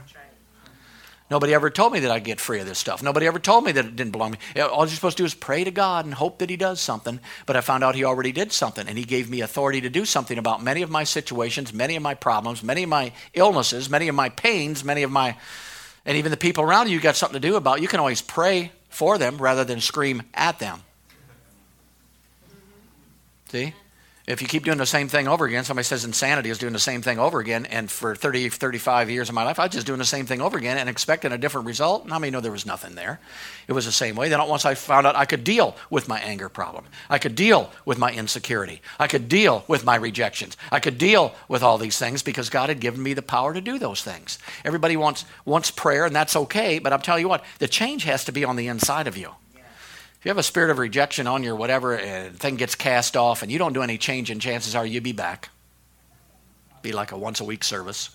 [1.30, 3.02] Nobody ever told me that I'd get free of this stuff.
[3.02, 4.60] Nobody ever told me that it didn't belong to me.
[4.60, 7.18] All you're supposed to do is pray to God and hope that He does something.
[7.46, 10.04] But I found out He already did something, and He gave me authority to do
[10.04, 14.08] something about many of my situations, many of my problems, many of my illnesses, many
[14.08, 15.36] of my pains, many of my.
[16.04, 17.80] And even the people around you, you got something to do about.
[17.80, 20.83] You can always pray for them rather than scream at them.
[23.54, 23.72] See?
[24.26, 26.80] If you keep doing the same thing over again, somebody says insanity is doing the
[26.80, 29.86] same thing over again, and for 30, 35 years of my life, I was just
[29.86, 32.02] doing the same thing over again and expecting a different result.
[32.02, 33.20] And how many know there was nothing there?
[33.68, 34.28] It was the same way.
[34.28, 37.70] Then once I found out I could deal with my anger problem, I could deal
[37.84, 41.96] with my insecurity, I could deal with my rejections, I could deal with all these
[41.96, 44.40] things because God had given me the power to do those things.
[44.64, 48.24] Everybody wants, wants prayer, and that's okay, but I'm telling you what, the change has
[48.24, 49.30] to be on the inside of you.
[50.24, 53.14] If you have a spirit of rejection on your whatever, and the thing gets cast
[53.14, 55.50] off, and you don't do any change, and chances are you'll be back.
[56.80, 58.08] Be like a once a week service.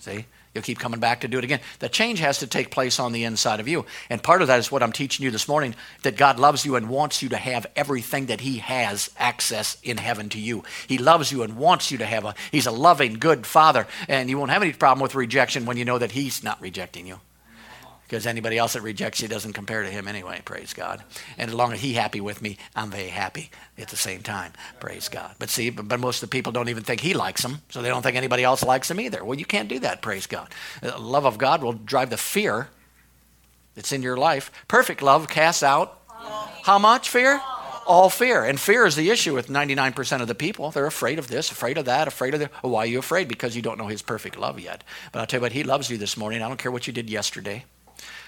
[0.00, 0.26] See?
[0.52, 1.60] You'll keep coming back to do it again.
[1.78, 3.86] The change has to take place on the inside of you.
[4.10, 6.74] And part of that is what I'm teaching you this morning that God loves you
[6.74, 10.64] and wants you to have everything that He has access in heaven to you.
[10.88, 13.86] He loves you and wants you to have a, He's a loving, good Father.
[14.08, 17.06] And you won't have any problem with rejection when you know that He's not rejecting
[17.06, 17.20] you
[18.10, 21.00] because anybody else that rejects you doesn't compare to him anyway praise god
[21.38, 24.52] and as long as he's happy with me i'm very happy at the same time
[24.80, 27.62] praise god but see but, most of the people don't even think he likes them
[27.70, 30.26] so they don't think anybody else likes him either well you can't do that praise
[30.26, 30.48] god
[30.82, 32.68] the love of god will drive the fear
[33.76, 36.00] that's in your life perfect love casts out
[36.64, 37.40] how much fear
[37.86, 38.44] all fear.
[38.44, 40.70] And fear is the issue with 99% of the people.
[40.70, 42.52] They're afraid of this, afraid of that, afraid of that.
[42.52, 43.26] Well, oh, why are you afraid?
[43.26, 44.84] Because you don't know his perfect love yet.
[45.10, 46.40] But I'll tell you what, he loves you this morning.
[46.40, 47.64] I don't care what you did yesterday.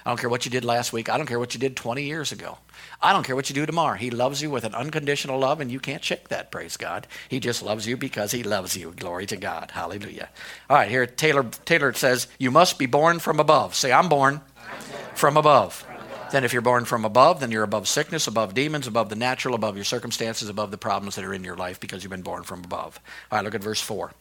[0.04, 1.08] I don't care what you did last week.
[1.08, 2.58] I don't care what you did 20 years ago.
[3.00, 3.96] I don't care what you do tomorrow.
[3.96, 7.06] He loves you with an unconditional love, and you can't shake that, praise God.
[7.28, 8.92] He just loves you because he loves you.
[8.96, 9.70] Glory to God.
[9.72, 10.28] Hallelujah.
[10.68, 13.74] All right, here Taylor, Taylor says, You must be born from above.
[13.74, 15.02] Say, I'm born, I'm born.
[15.14, 15.86] from above.
[16.32, 19.54] Then, if you're born from above, then you're above sickness, above demons, above the natural,
[19.54, 22.42] above your circumstances, above the problems that are in your life because you've been born
[22.42, 22.98] from above.
[23.30, 24.12] All right, look at verse 4.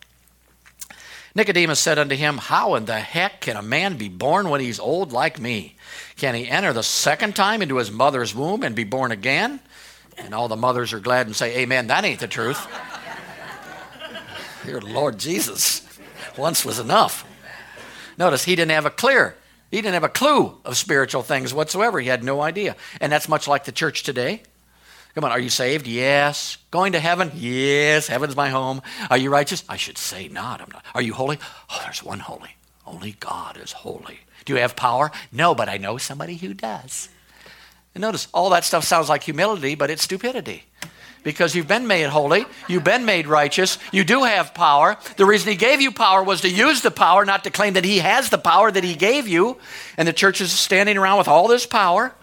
[1.34, 4.80] Nicodemus said unto him, How in the heck can a man be born when he's
[4.80, 5.76] old like me?
[6.18, 9.62] Can he enter the second time into his mother's womb and be born again?
[10.18, 11.88] And all the mothers are glad and say, Amen.
[11.88, 12.68] That ain't the truth.
[14.66, 15.88] Dear Lord Jesus,
[16.38, 17.26] once was enough.
[18.18, 19.36] Notice he didn't have a clear,
[19.72, 22.00] he didn't have a clue of spiritual things whatsoever.
[22.00, 22.76] He had no idea.
[23.00, 24.44] And that's much like the church today.
[25.16, 25.88] Come on, are you saved?
[25.88, 26.58] Yes.
[26.72, 27.32] Going to heaven?
[27.36, 28.08] Yes.
[28.08, 28.82] Heaven's my home.
[29.10, 29.64] Are you righteous?
[29.68, 30.62] I should say not.
[30.62, 30.86] I'm not.
[30.96, 31.38] Are you holy?
[31.70, 32.56] Oh, there's one holy.
[32.86, 34.20] Only God is holy.
[34.46, 35.12] Do you have power?
[35.32, 37.10] No, but I know somebody who does.
[37.94, 40.64] And notice, all that stuff sounds like humility, but it's stupidity.
[41.24, 44.98] Because you've been made holy, you've been made righteous, you do have power.
[45.18, 47.86] The reason He gave you power was to use the power, not to claim that
[47.86, 49.58] He has the power that He gave you.
[49.98, 52.16] And the church is standing around with all this power.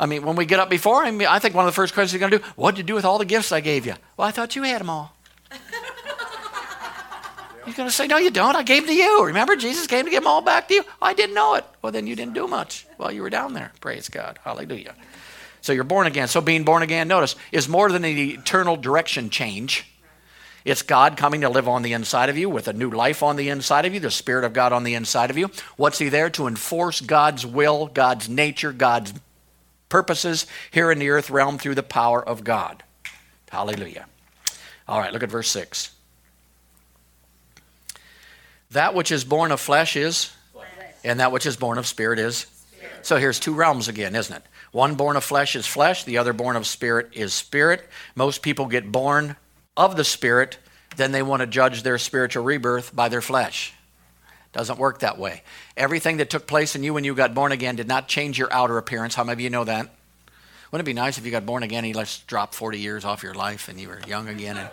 [0.00, 2.12] I mean, when we get up before him, I think one of the first questions
[2.12, 3.94] he's going to do, what did you do with all the gifts I gave you?
[4.16, 5.12] Well, I thought you had them all.
[7.64, 8.56] He's going to say, no, you don't.
[8.56, 9.26] I gave them to you.
[9.26, 10.84] Remember, Jesus came to give them all back to you.
[11.02, 11.66] I didn't know it.
[11.82, 13.72] Well, then you didn't do much while you were down there.
[13.80, 14.38] Praise God.
[14.42, 14.94] Hallelujah.
[15.60, 16.28] So you're born again.
[16.28, 19.86] So being born again, notice, is more than an eternal direction change.
[20.64, 23.36] It's God coming to live on the inside of you with a new life on
[23.36, 25.50] the inside of you, the Spirit of God on the inside of you.
[25.76, 26.30] What's He there?
[26.30, 29.12] To enforce God's will, God's nature, God's
[29.88, 32.82] purposes here in the earth realm through the power of God.
[33.50, 34.06] Hallelujah.
[34.86, 35.92] All right, look at verse 6.
[38.70, 40.32] That which is born of flesh is,
[41.04, 42.46] and that which is born of spirit is.
[43.02, 44.42] So here's two realms again, isn't it?
[44.72, 47.88] One born of flesh is flesh, the other born of spirit is spirit.
[48.14, 49.36] Most people get born
[49.76, 50.58] of the spirit,
[50.96, 53.72] then they want to judge their spiritual rebirth by their flesh.
[54.52, 55.42] Doesn't work that way.
[55.76, 58.52] Everything that took place in you when you got born again did not change your
[58.52, 59.14] outer appearance.
[59.14, 59.90] How many of you know that?
[60.70, 63.04] Wouldn't it be nice if you got born again and you just dropped 40 years
[63.04, 64.56] off your life and you were young again?
[64.56, 64.68] And,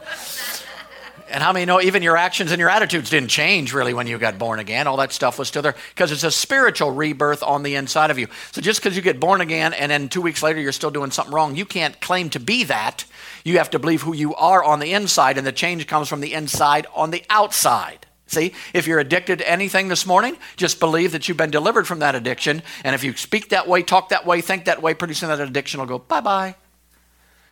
[1.30, 4.18] and how many know even your actions and your attitudes didn't change really when you
[4.18, 4.88] got born again?
[4.88, 8.20] All that stuff was still there because it's a spiritual rebirth on the inside of
[8.20, 8.28] you.
[8.52, 11.12] So just because you get born again and then two weeks later you're still doing
[11.12, 13.06] something wrong, you can't claim to be that.
[13.46, 16.20] You have to believe who you are on the inside, and the change comes from
[16.20, 18.06] the inside on the outside.
[18.28, 22.00] See, if you're addicted to anything this morning, just believe that you've been delivered from
[22.00, 22.64] that addiction.
[22.84, 25.40] And if you speak that way, talk that way, think that way, pretty soon that
[25.40, 26.56] addiction will go bye bye.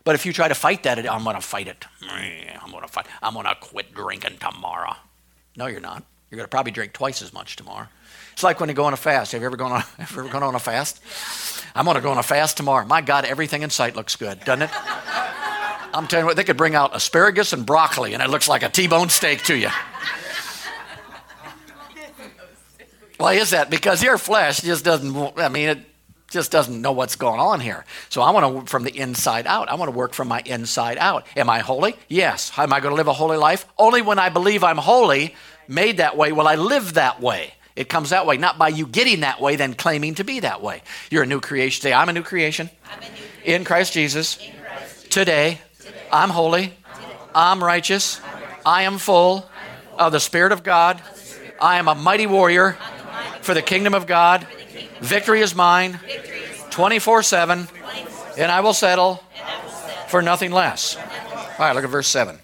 [0.03, 1.85] But if you try to fight that, I'm going to fight it.
[2.01, 3.05] I'm going to fight.
[3.21, 4.95] I'm going to quit drinking tomorrow.
[5.55, 6.03] No, you're not.
[6.29, 7.87] You're going to probably drink twice as much tomorrow.
[8.33, 9.31] It's like when you go on a fast.
[9.31, 10.99] Have you ever gone on, have you ever gone on a fast?
[11.75, 12.85] I'm going to go on a fast tomorrow.
[12.85, 14.71] My God, everything in sight looks good, doesn't it?
[15.93, 18.63] I'm telling you what, they could bring out asparagus and broccoli, and it looks like
[18.63, 19.69] a T-bone steak to you.
[23.17, 23.69] Why is that?
[23.69, 25.79] Because your flesh just doesn't, I mean, it
[26.29, 27.85] just doesn't know what's going on here.
[28.09, 30.97] So I want to, from the inside out, I want to work from my inside
[30.97, 31.25] out.
[31.37, 31.95] Am I holy?
[32.09, 32.49] Yes.
[32.49, 33.65] How am I going to live a holy life?
[33.77, 35.35] Only when I believe I'm holy,
[35.67, 37.53] made that way, will I live that way.
[37.75, 40.61] It comes that way, not by you getting that way, then claiming to be that
[40.61, 40.83] way.
[41.09, 41.81] You're a new creation.
[41.81, 42.69] Say, I'm a new creation.
[42.69, 43.25] A new creation.
[43.45, 44.37] In Christ Jesus.
[44.37, 45.11] In Christ.
[45.11, 45.97] Today, Today.
[46.11, 46.67] I'm holy.
[46.67, 46.75] Today.
[47.33, 48.21] I'm righteous.
[48.65, 49.49] I am full
[49.97, 51.01] of the Spirit of God.
[51.59, 52.77] I am a mighty warrior
[53.43, 54.47] for the kingdom of God.
[55.01, 55.99] Victory is mine
[56.71, 57.67] 24 7,
[58.37, 59.23] and I will settle
[60.07, 60.95] for nothing less.
[60.95, 62.39] All right, look at verse 7.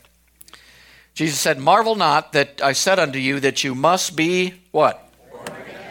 [1.13, 5.11] Jesus said, Marvel not that I said unto you that you must be what?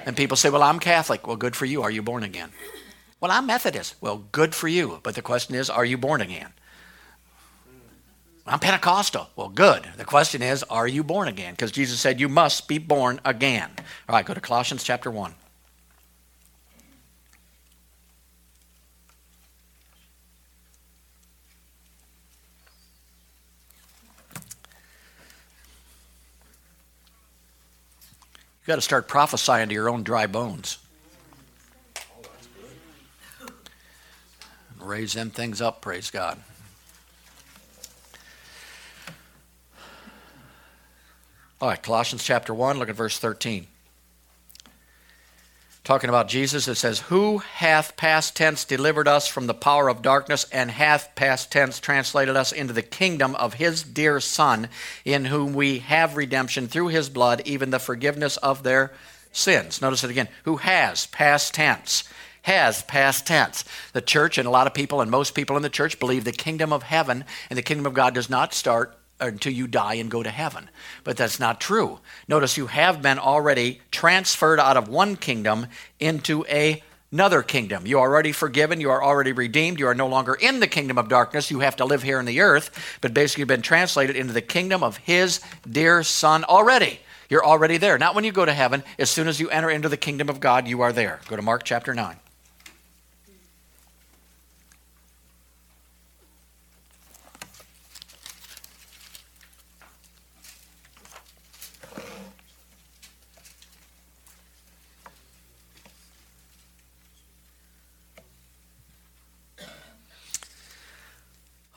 [0.06, 1.26] And people say, Well, I'm Catholic.
[1.26, 1.82] Well, good for you.
[1.82, 2.50] Are you born again?
[3.20, 3.96] Well, I'm Methodist.
[4.00, 5.00] Well, good for you.
[5.02, 6.52] But the question is, are you born again?
[8.48, 9.28] I'm Pentecostal.
[9.36, 9.86] Well, good.
[9.98, 11.52] The question is, are you born again?
[11.52, 13.68] Because Jesus said you must be born again.
[14.08, 15.34] All right, go to Colossians chapter 1.
[28.60, 30.78] You've got to start prophesying to your own dry bones.
[34.80, 36.42] Raise them things up, praise God.
[41.60, 43.66] All right, Colossians chapter 1, look at verse 13.
[45.82, 50.00] Talking about Jesus, it says, Who hath past tense delivered us from the power of
[50.00, 54.68] darkness and hath past tense translated us into the kingdom of his dear Son,
[55.04, 58.92] in whom we have redemption through his blood, even the forgiveness of their
[59.32, 59.80] sins.
[59.80, 60.28] Notice it again.
[60.44, 62.04] Who has past tense?
[62.42, 63.64] Has past tense.
[63.94, 66.32] The church and a lot of people and most people in the church believe the
[66.32, 70.10] kingdom of heaven and the kingdom of God does not start until you die and
[70.10, 70.70] go to heaven.
[71.04, 72.00] But that's not true.
[72.26, 75.66] Notice you have been already transferred out of one kingdom
[75.98, 77.86] into a another kingdom.
[77.86, 78.80] You are already forgiven.
[78.80, 79.78] You are already redeemed.
[79.78, 81.50] You are no longer in the kingdom of darkness.
[81.50, 84.42] You have to live here in the earth, but basically you've been translated into the
[84.42, 87.00] kingdom of His dear Son already.
[87.30, 87.98] You're already there.
[87.98, 88.82] Not when you go to heaven.
[88.98, 91.20] As soon as you enter into the kingdom of God, you are there.
[91.28, 92.16] Go to Mark chapter 9.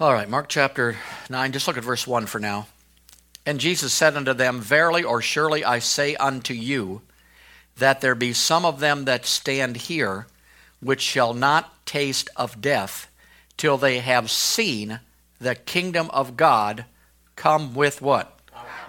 [0.02, 0.98] All right, Mark chapter
[1.30, 2.66] 9, just look at verse 1 for now.
[3.46, 7.04] And Jesus said unto them, Verily or surely I say unto you,
[7.78, 10.26] that there be some of them that stand here,
[10.80, 13.12] which shall not taste of death,
[13.58, 15.02] till they have seen
[15.40, 16.86] the kingdom of God
[17.36, 18.40] come with what?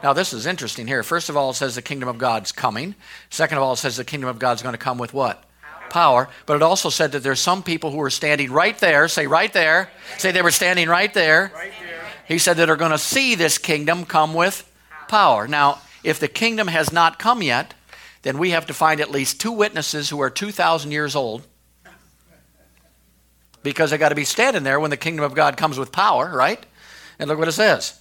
[0.02, 1.02] Now, this is interesting here.
[1.02, 2.94] First of all, it says the kingdom of God's coming.
[3.28, 5.44] Second of all, it says the kingdom of God's going to come with what?
[5.92, 9.26] Power, but it also said that there's some people who are standing right there, say
[9.26, 11.52] right there, say they were standing right there.
[11.54, 12.00] Right there.
[12.26, 14.68] He said that are going to see this kingdom come with
[15.06, 15.46] power.
[15.46, 17.74] Now, if the kingdom has not come yet,
[18.22, 21.46] then we have to find at least two witnesses who are 2,000 years old
[23.62, 26.30] because they got to be standing there when the kingdom of God comes with power,
[26.34, 26.64] right?
[27.18, 28.00] And look what it says.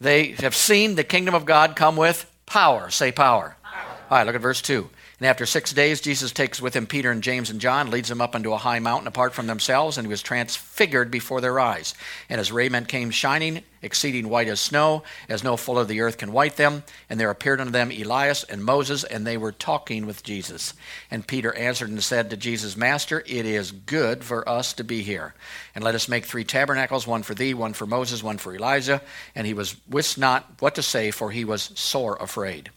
[0.00, 2.88] They have seen the kingdom of God come with power.
[2.90, 3.56] Say power.
[3.62, 3.96] power.
[4.10, 4.88] All right, look at verse 2.
[5.22, 8.20] And after six days, Jesus takes with him Peter and James and John, leads them
[8.20, 11.94] up into a high mountain apart from themselves, and he was transfigured before their eyes.
[12.28, 16.18] And his raiment came shining, exceeding white as snow, as no full of the earth
[16.18, 16.82] can white them.
[17.08, 20.74] And there appeared unto them Elias and Moses, and they were talking with Jesus.
[21.08, 25.02] And Peter answered and said to Jesus, Master, it is good for us to be
[25.02, 25.34] here.
[25.76, 29.00] And let us make three tabernacles, one for thee, one for Moses, one for Elijah.
[29.36, 32.72] And he was wist not what to say, for he was sore afraid.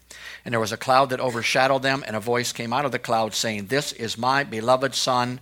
[0.46, 3.00] And there was a cloud that overshadowed them, and a voice came out of the
[3.00, 5.40] cloud saying, This is my beloved Son,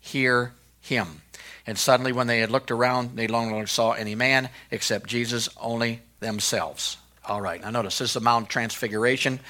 [0.00, 1.20] hear him.
[1.66, 5.50] And suddenly, when they had looked around, they no longer saw any man except Jesus,
[5.60, 6.96] only themselves.
[7.24, 9.40] All right, now notice this is the Mount Transfiguration.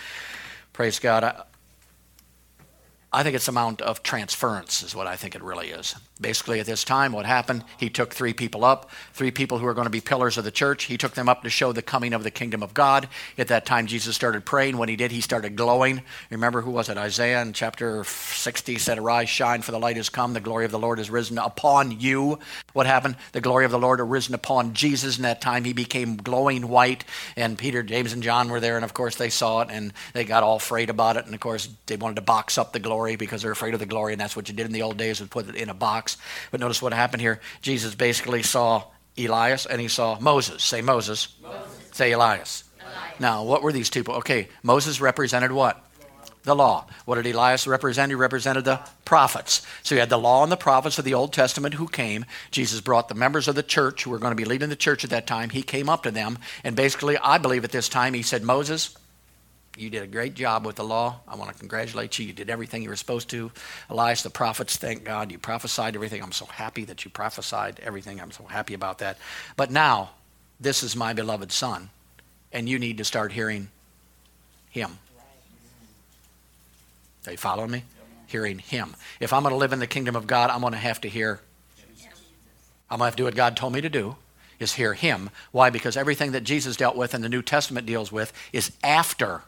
[0.72, 1.44] Praise God.
[3.12, 5.94] I think it's amount of transference is what I think it really is.
[6.20, 9.74] Basically, at this time, what happened, he took three people up, three people who are
[9.74, 10.84] going to be pillars of the church.
[10.84, 13.08] He took them up to show the coming of the kingdom of God.
[13.36, 14.78] At that time, Jesus started praying.
[14.78, 16.02] When he did, he started glowing.
[16.30, 16.96] Remember, who was it?
[16.96, 20.32] Isaiah in chapter 60 said, Arise, shine, for the light has come.
[20.32, 22.38] The glory of the Lord has risen upon you.
[22.72, 23.16] What happened?
[23.32, 25.18] The glory of the Lord had risen upon Jesus.
[25.18, 27.04] In that time, he became glowing white.
[27.36, 28.76] And Peter, James, and John were there.
[28.76, 31.26] And of course, they saw it and they got all afraid about it.
[31.26, 33.86] And of course, they wanted to box up the glory because they're afraid of the
[33.86, 35.74] glory, and that's what you did in the old days, was put it in a
[35.74, 36.05] box.
[36.50, 37.40] But notice what happened here.
[37.62, 38.84] Jesus basically saw
[39.18, 40.62] Elias and he saw Moses.
[40.62, 41.34] Say Moses.
[41.42, 41.88] Moses.
[41.92, 42.64] Say Elias.
[42.80, 43.20] Elias.
[43.20, 44.16] Now, what were these people?
[44.16, 45.82] Okay, Moses represented what?
[46.46, 46.86] the law.
[47.04, 48.10] What did Elias represent?
[48.10, 49.66] He represented the prophets.
[49.82, 52.24] So you had the law and the prophets of the Old Testament who came.
[52.50, 55.04] Jesus brought the members of the church who were going to be leading the church
[55.04, 55.50] at that time.
[55.50, 58.96] He came up to them, and basically, I believe at this time, he said, Moses,
[59.76, 61.20] you did a great job with the law.
[61.26, 62.26] I want to congratulate you.
[62.26, 63.50] You did everything you were supposed to.
[63.90, 66.22] Elias, the prophets, thank God you prophesied everything.
[66.22, 68.20] I'm so happy that you prophesied everything.
[68.20, 69.18] I'm so happy about that.
[69.56, 70.10] But now,
[70.58, 71.90] This is my beloved Son,
[72.52, 73.68] and you need to start hearing
[74.70, 74.98] Him.
[77.26, 77.84] Are you following me?
[78.26, 78.94] Hearing Him.
[79.20, 81.08] If I'm going to live in the kingdom of God, I'm going to have to
[81.08, 81.40] hear.
[82.88, 84.16] I'm going to have to do what God told me to do,
[84.58, 85.28] is hear Him.
[85.52, 85.70] Why?
[85.70, 89.42] Because everything that Jesus dealt with and the New Testament deals with is after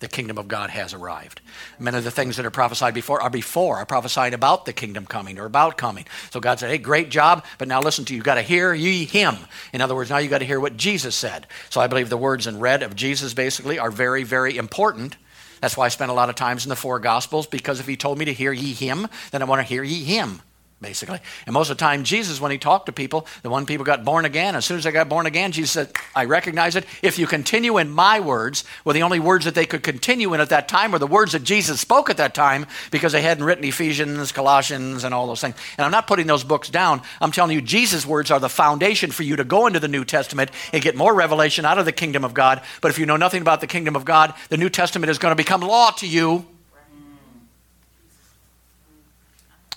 [0.00, 1.40] the kingdom of God has arrived.
[1.78, 5.06] Many of the things that are prophesied before are before, are prophesied about the kingdom
[5.06, 6.06] coming or about coming.
[6.30, 8.18] So God said, hey, great job, but now listen to you.
[8.18, 9.36] You've got to hear ye him.
[9.72, 11.46] In other words, now you've got to hear what Jesus said.
[11.70, 15.16] So I believe the words in red of Jesus basically are very, very important.
[15.60, 17.96] That's why I spent a lot of times in the four gospels, because if he
[17.96, 20.42] told me to hear ye him, then I want to hear ye him
[20.80, 21.18] basically.
[21.46, 24.04] And most of the time, Jesus, when he talked to people, the one people got
[24.04, 26.84] born again, as soon as they got born again, Jesus said, I recognize it.
[27.00, 30.40] If you continue in my words, well, the only words that they could continue in
[30.40, 33.44] at that time were the words that Jesus spoke at that time because they hadn't
[33.44, 35.56] written Ephesians, Colossians, and all those things.
[35.78, 37.00] And I'm not putting those books down.
[37.20, 40.04] I'm telling you, Jesus' words are the foundation for you to go into the New
[40.04, 42.62] Testament and get more revelation out of the kingdom of God.
[42.80, 45.32] But if you know nothing about the kingdom of God, the New Testament is going
[45.32, 46.46] to become law to you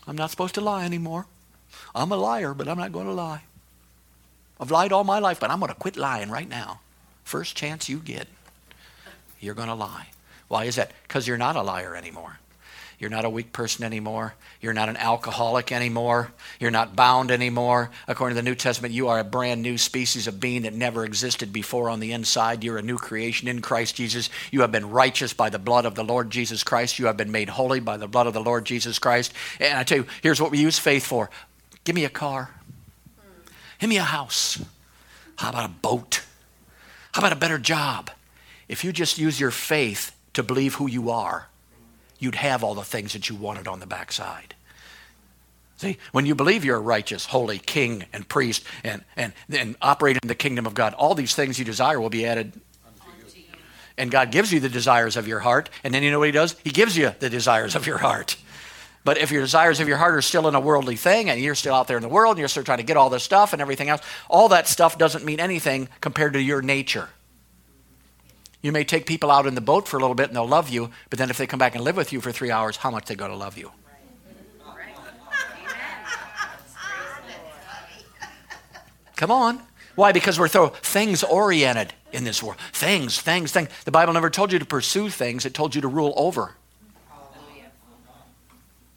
[0.08, 1.26] I'm not supposed to lie anymore.
[1.94, 3.44] I'm a liar, but I'm not going to lie.
[4.60, 6.80] I've lied all my life, but I'm going to quit lying right now.
[7.24, 8.28] First chance you get,
[9.40, 10.08] you're going to lie.
[10.48, 10.92] Why is that?
[11.04, 12.40] Because you're not a liar anymore.
[13.00, 14.34] You're not a weak person anymore.
[14.60, 16.32] You're not an alcoholic anymore.
[16.60, 17.92] You're not bound anymore.
[18.08, 21.06] According to the New Testament, you are a brand new species of being that never
[21.06, 22.64] existed before on the inside.
[22.64, 24.32] You're a new creation in Christ Jesus.
[24.50, 26.98] You have been righteous by the blood of the Lord Jesus Christ.
[26.98, 29.32] You have been made holy by the blood of the Lord Jesus Christ.
[29.60, 31.30] And I tell you, here's what we use faith for
[31.84, 32.50] give me a car,
[33.80, 34.60] give me a house.
[35.36, 36.24] How about a boat?
[37.12, 38.10] How about a better job?
[38.68, 41.48] If you just use your faith to believe who you are,
[42.20, 44.56] you'd have all the things that you wanted on the backside.
[45.78, 50.18] See, when you believe you're a righteous, holy king and priest and, and, and operate
[50.22, 52.54] in the kingdom of God, all these things you desire will be added.
[54.00, 55.70] And God gives you the desires of your heart.
[55.84, 56.56] And then you know what He does?
[56.64, 58.38] He gives you the desires of your heart.
[59.04, 61.56] But if your desires of your heart are still in a worldly thing and you're
[61.56, 63.54] still out there in the world and you're still trying to get all this stuff
[63.54, 67.08] and everything else, all that stuff doesn't mean anything compared to your nature.
[68.62, 70.70] You may take people out in the boat for a little bit and they'll love
[70.70, 72.92] you, but then if they come back and live with you for three hours, how
[72.92, 73.72] much they going to love you?
[79.16, 79.62] Come on.
[79.96, 80.12] Why?
[80.12, 82.60] Because we're so things oriented in this world.
[82.72, 83.70] Things, things, things.
[83.84, 86.56] The Bible never told you to pursue things, it told you to rule over.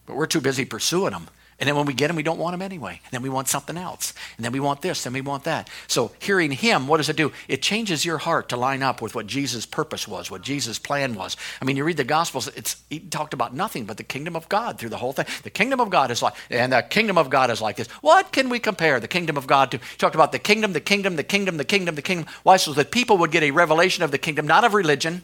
[0.04, 1.28] But we're too busy pursuing them.
[1.60, 3.00] And then when we get them, we don't want them anyway.
[3.04, 4.14] And then we want something else.
[4.38, 5.68] And then we want this, and we want that.
[5.88, 7.32] So hearing him, what does it do?
[7.48, 11.14] It changes your heart to line up with what Jesus' purpose was, what Jesus' plan
[11.14, 11.36] was.
[11.60, 14.48] I mean, you read the Gospels, it's he talked about nothing but the kingdom of
[14.48, 15.26] God through the whole thing.
[15.42, 17.88] The kingdom of God is like, and the kingdom of God is like this.
[18.00, 19.76] What can we compare the kingdom of God to?
[19.76, 22.26] He talked about the kingdom, the kingdom, the kingdom, the kingdom, the kingdom.
[22.42, 22.56] Why?
[22.56, 25.22] So that people would get a revelation of the kingdom, not of religion,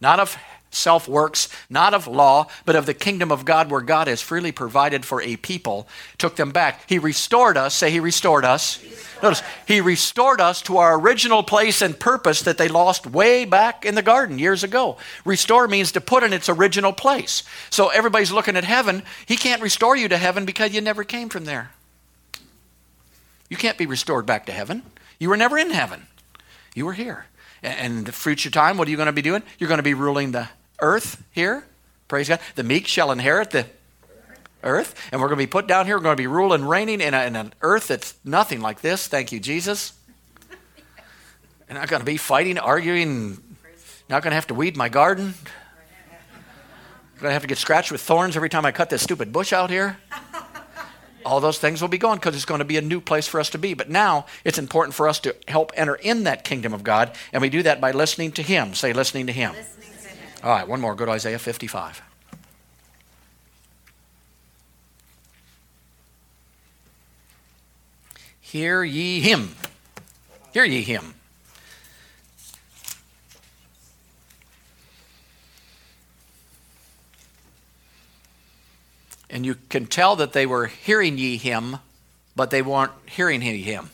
[0.00, 0.38] not of
[0.70, 4.52] self works, not of law, but of the kingdom of God, where God has freely
[4.52, 5.88] provided for a people,
[6.18, 6.82] took them back.
[6.88, 7.74] He restored us.
[7.74, 8.82] Say, He restored us.
[9.22, 13.84] Notice, He restored us to our original place and purpose that they lost way back
[13.84, 14.96] in the garden years ago.
[15.24, 17.42] Restore means to put in its original place.
[17.70, 19.02] So everybody's looking at heaven.
[19.26, 21.70] He can't restore you to heaven because you never came from there.
[23.48, 24.82] You can't be restored back to heaven.
[25.18, 26.06] You were never in heaven,
[26.74, 27.26] you were here.
[27.60, 29.42] And in the future time, what are you going to be doing?
[29.58, 30.48] You're going to be ruling the
[30.80, 31.64] earth here.
[32.08, 32.40] Praise God.
[32.54, 33.66] The meek shall inherit the
[34.62, 34.94] earth.
[35.12, 35.96] And we're going to be put down here.
[35.96, 39.06] We're going to be ruling reigning in, a, in an earth that's nothing like this.
[39.06, 39.92] Thank you, Jesus.
[41.68, 43.42] And I'm going to be fighting, arguing.
[44.08, 45.34] Not going to have to weed my garden.
[45.44, 49.32] I'm going to have to get scratched with thorns every time I cut this stupid
[49.32, 49.98] bush out here.
[51.26, 53.38] All those things will be gone because it's going to be a new place for
[53.38, 53.74] us to be.
[53.74, 57.14] But now it's important for us to help enter in that kingdom of God.
[57.32, 58.72] And we do that by listening to Him.
[58.72, 59.52] Say, listening to Him.
[59.52, 59.97] Listening
[60.42, 60.94] all right, one more.
[60.94, 62.02] Go to Isaiah 55.
[68.40, 69.54] Hear ye him.
[70.52, 71.14] Hear ye him.
[79.28, 81.76] And you can tell that they were hearing ye him,
[82.34, 83.90] but they weren't hearing ye him.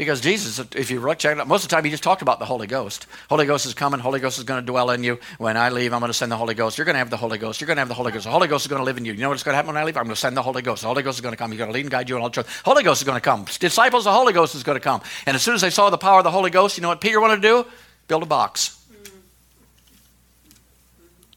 [0.00, 2.38] Because Jesus, if you check it out, most of the time he just talked about
[2.38, 3.06] the Holy Ghost.
[3.28, 4.00] Holy Ghost is coming.
[4.00, 5.18] Holy Ghost is going to dwell in you.
[5.36, 6.78] When I leave, I'm going to send the Holy Ghost.
[6.78, 7.60] You're going to have the Holy Ghost.
[7.60, 8.24] You're going to have the Holy Ghost.
[8.24, 9.12] The Holy Ghost is going to live in you.
[9.12, 9.98] You know what's going to happen when I leave?
[9.98, 10.80] I'm going to send the Holy Ghost.
[10.80, 11.50] The Holy Ghost is going to come.
[11.50, 12.62] He's going to lead and guide you in all truth.
[12.64, 13.44] Holy Ghost is going to come.
[13.44, 15.02] Disciples, the Holy Ghost is going to come.
[15.26, 17.02] And as soon as they saw the power of the Holy Ghost, you know what
[17.02, 17.66] Peter wanted to do?
[18.08, 18.82] Build a box.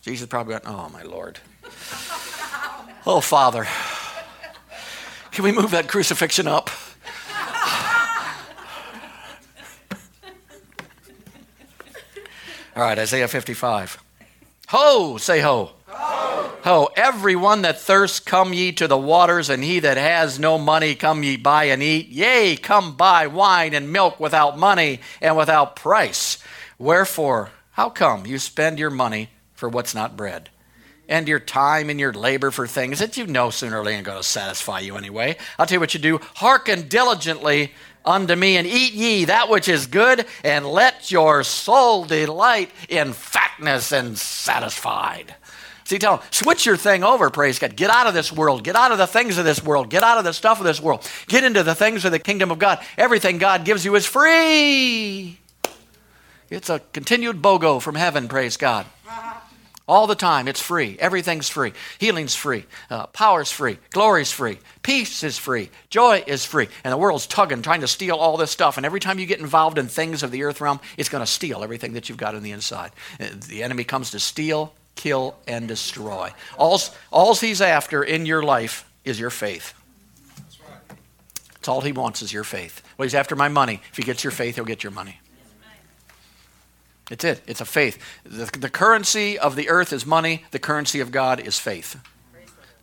[0.03, 1.38] Jesus probably went, oh, my Lord.
[3.05, 3.68] Oh, Father.
[5.32, 6.70] Can we move that crucifixion up?
[12.76, 14.04] All right, Isaiah 55.
[14.70, 15.74] Ho, say ho.
[15.88, 20.96] Ho, everyone that thirsts, come ye to the waters, and he that has no money,
[20.96, 22.08] come ye buy and eat.
[22.08, 26.40] Yea, come buy wine and milk without money and without price.
[26.80, 30.50] Wherefore, how come you spend your money for what's not bread?
[31.08, 34.06] And your time and your labor for things that you know sooner or later ain't
[34.06, 35.38] going to satisfy you anyway.
[35.60, 36.22] I'll tell you what you do.
[36.36, 37.74] Hearken diligently
[38.06, 43.14] unto me and eat ye that which is good, and let your soul delight in
[43.14, 45.36] fatness and satisfied.
[45.86, 47.76] See, tell them, switch your thing over, praise God.
[47.76, 48.64] Get out of this world.
[48.64, 49.89] Get out of the things of this world.
[49.89, 51.08] Get out of the stuff of this world.
[51.28, 52.80] Get into the things of the kingdom of God.
[52.97, 55.39] Everything God gives you is free.
[56.49, 58.86] It's a continued BOGO from heaven, praise God.
[59.86, 60.96] All the time, it's free.
[60.98, 61.74] Everything's free.
[62.00, 62.66] Healing's free.
[62.90, 63.78] Uh, power's free.
[63.92, 64.60] Glory's free.
[64.82, 65.70] Peace is free.
[65.90, 66.70] Joy is free.
[66.86, 68.78] And the world's tugging, trying to steal all this stuff.
[68.78, 71.30] And every time you get involved in things of the earth realm, it's going to
[71.30, 72.92] steal everything that you've got on the inside.
[73.20, 76.32] Uh, the enemy comes to steal, kill, and destroy.
[76.58, 79.74] All's, all's he's after in your life is your faith.
[80.38, 81.68] That's right.
[81.68, 82.82] all he wants is your faith.
[82.98, 83.82] Well, he's after my money.
[83.92, 85.20] If he gets your faith, he'll get your money.
[87.12, 87.41] It's it.
[87.47, 87.97] It's a faith.
[88.24, 91.99] The, the currency of the earth is money, the currency of God is faith.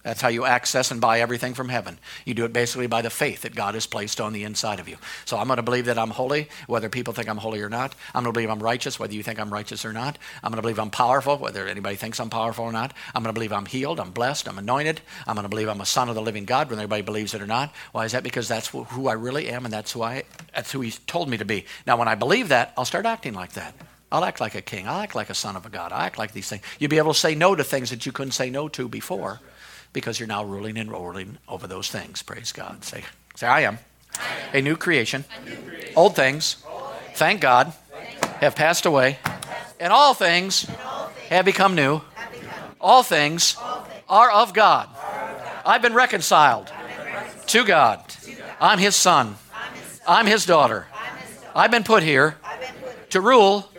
[0.03, 1.99] That's how you access and buy everything from heaven.
[2.25, 4.89] You do it basically by the faith that God has placed on the inside of
[4.89, 4.97] you.
[5.27, 7.95] So I'm going to believe that I'm holy, whether people think I'm holy or not.
[8.15, 10.17] I'm going to believe I'm righteous, whether you think I'm righteous or not.
[10.43, 12.95] I'm going to believe I'm powerful, whether anybody thinks I'm powerful or not.
[13.15, 15.03] I'm going to believe I'm healed, I'm blessed, I'm anointed.
[15.27, 17.43] I'm going to believe I'm a son of the living God, whether anybody believes it
[17.43, 17.71] or not.
[17.93, 18.23] Why is that?
[18.23, 20.23] Because that's who I really am, and that's who I.
[20.55, 21.67] That's who He's told me to be.
[21.87, 23.75] Now, when I believe that, I'll start acting like that.
[24.13, 24.89] I'll act like a king.
[24.89, 25.93] I'll act like a son of a God.
[25.93, 26.63] I'll act like these things.
[26.79, 29.41] You'll be able to say no to things that you couldn't say no to before
[29.93, 32.23] because you're now ruling and ruling over those things.
[32.23, 32.85] Praise God.
[32.85, 33.05] Say,
[33.37, 33.79] say I am,
[34.19, 34.57] I am.
[34.57, 35.25] A, new creation.
[35.37, 35.93] a new creation.
[35.97, 37.19] Old things, Old things.
[37.19, 39.19] Thank, God, thank God, have passed away,
[39.79, 42.01] and all things, and all things have, become new.
[42.15, 42.49] have become.
[42.81, 44.89] All things, all things are, of God.
[44.89, 45.63] are of God.
[45.67, 48.09] I've been reconciled, been reconciled to, God.
[48.09, 48.51] to God.
[48.61, 49.37] I'm His son.
[49.55, 50.07] I'm His, son.
[50.09, 50.87] I'm his daughter.
[50.93, 51.53] I'm his daughter.
[51.55, 53.70] I've been put here, been put to rule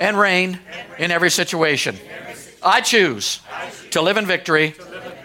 [0.00, 0.60] and reign
[0.98, 1.96] in every situation.
[2.62, 3.40] I choose
[3.90, 4.74] to live in victory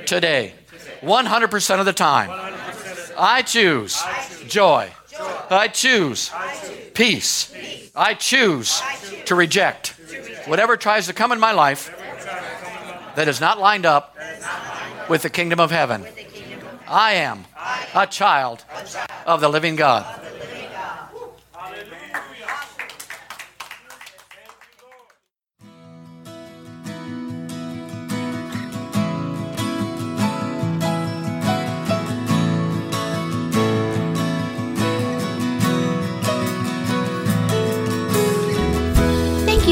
[0.05, 0.53] today,
[1.01, 2.29] 100% of the time.
[3.17, 4.01] I choose
[4.47, 4.91] joy.
[5.49, 6.31] I choose
[6.93, 7.53] peace.
[7.95, 8.81] I choose
[9.25, 9.95] to reject
[10.45, 11.95] whatever tries to come in my life
[13.15, 14.15] that is not lined up
[15.09, 16.05] with the kingdom of heaven.
[16.87, 17.45] I am
[17.93, 18.63] a child
[19.25, 20.05] of the living God.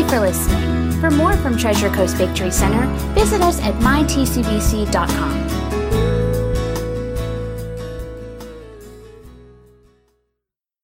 [0.07, 0.91] For listening.
[1.01, 5.48] For more from Treasure Coast Victory Center, visit us at mytcvc.com.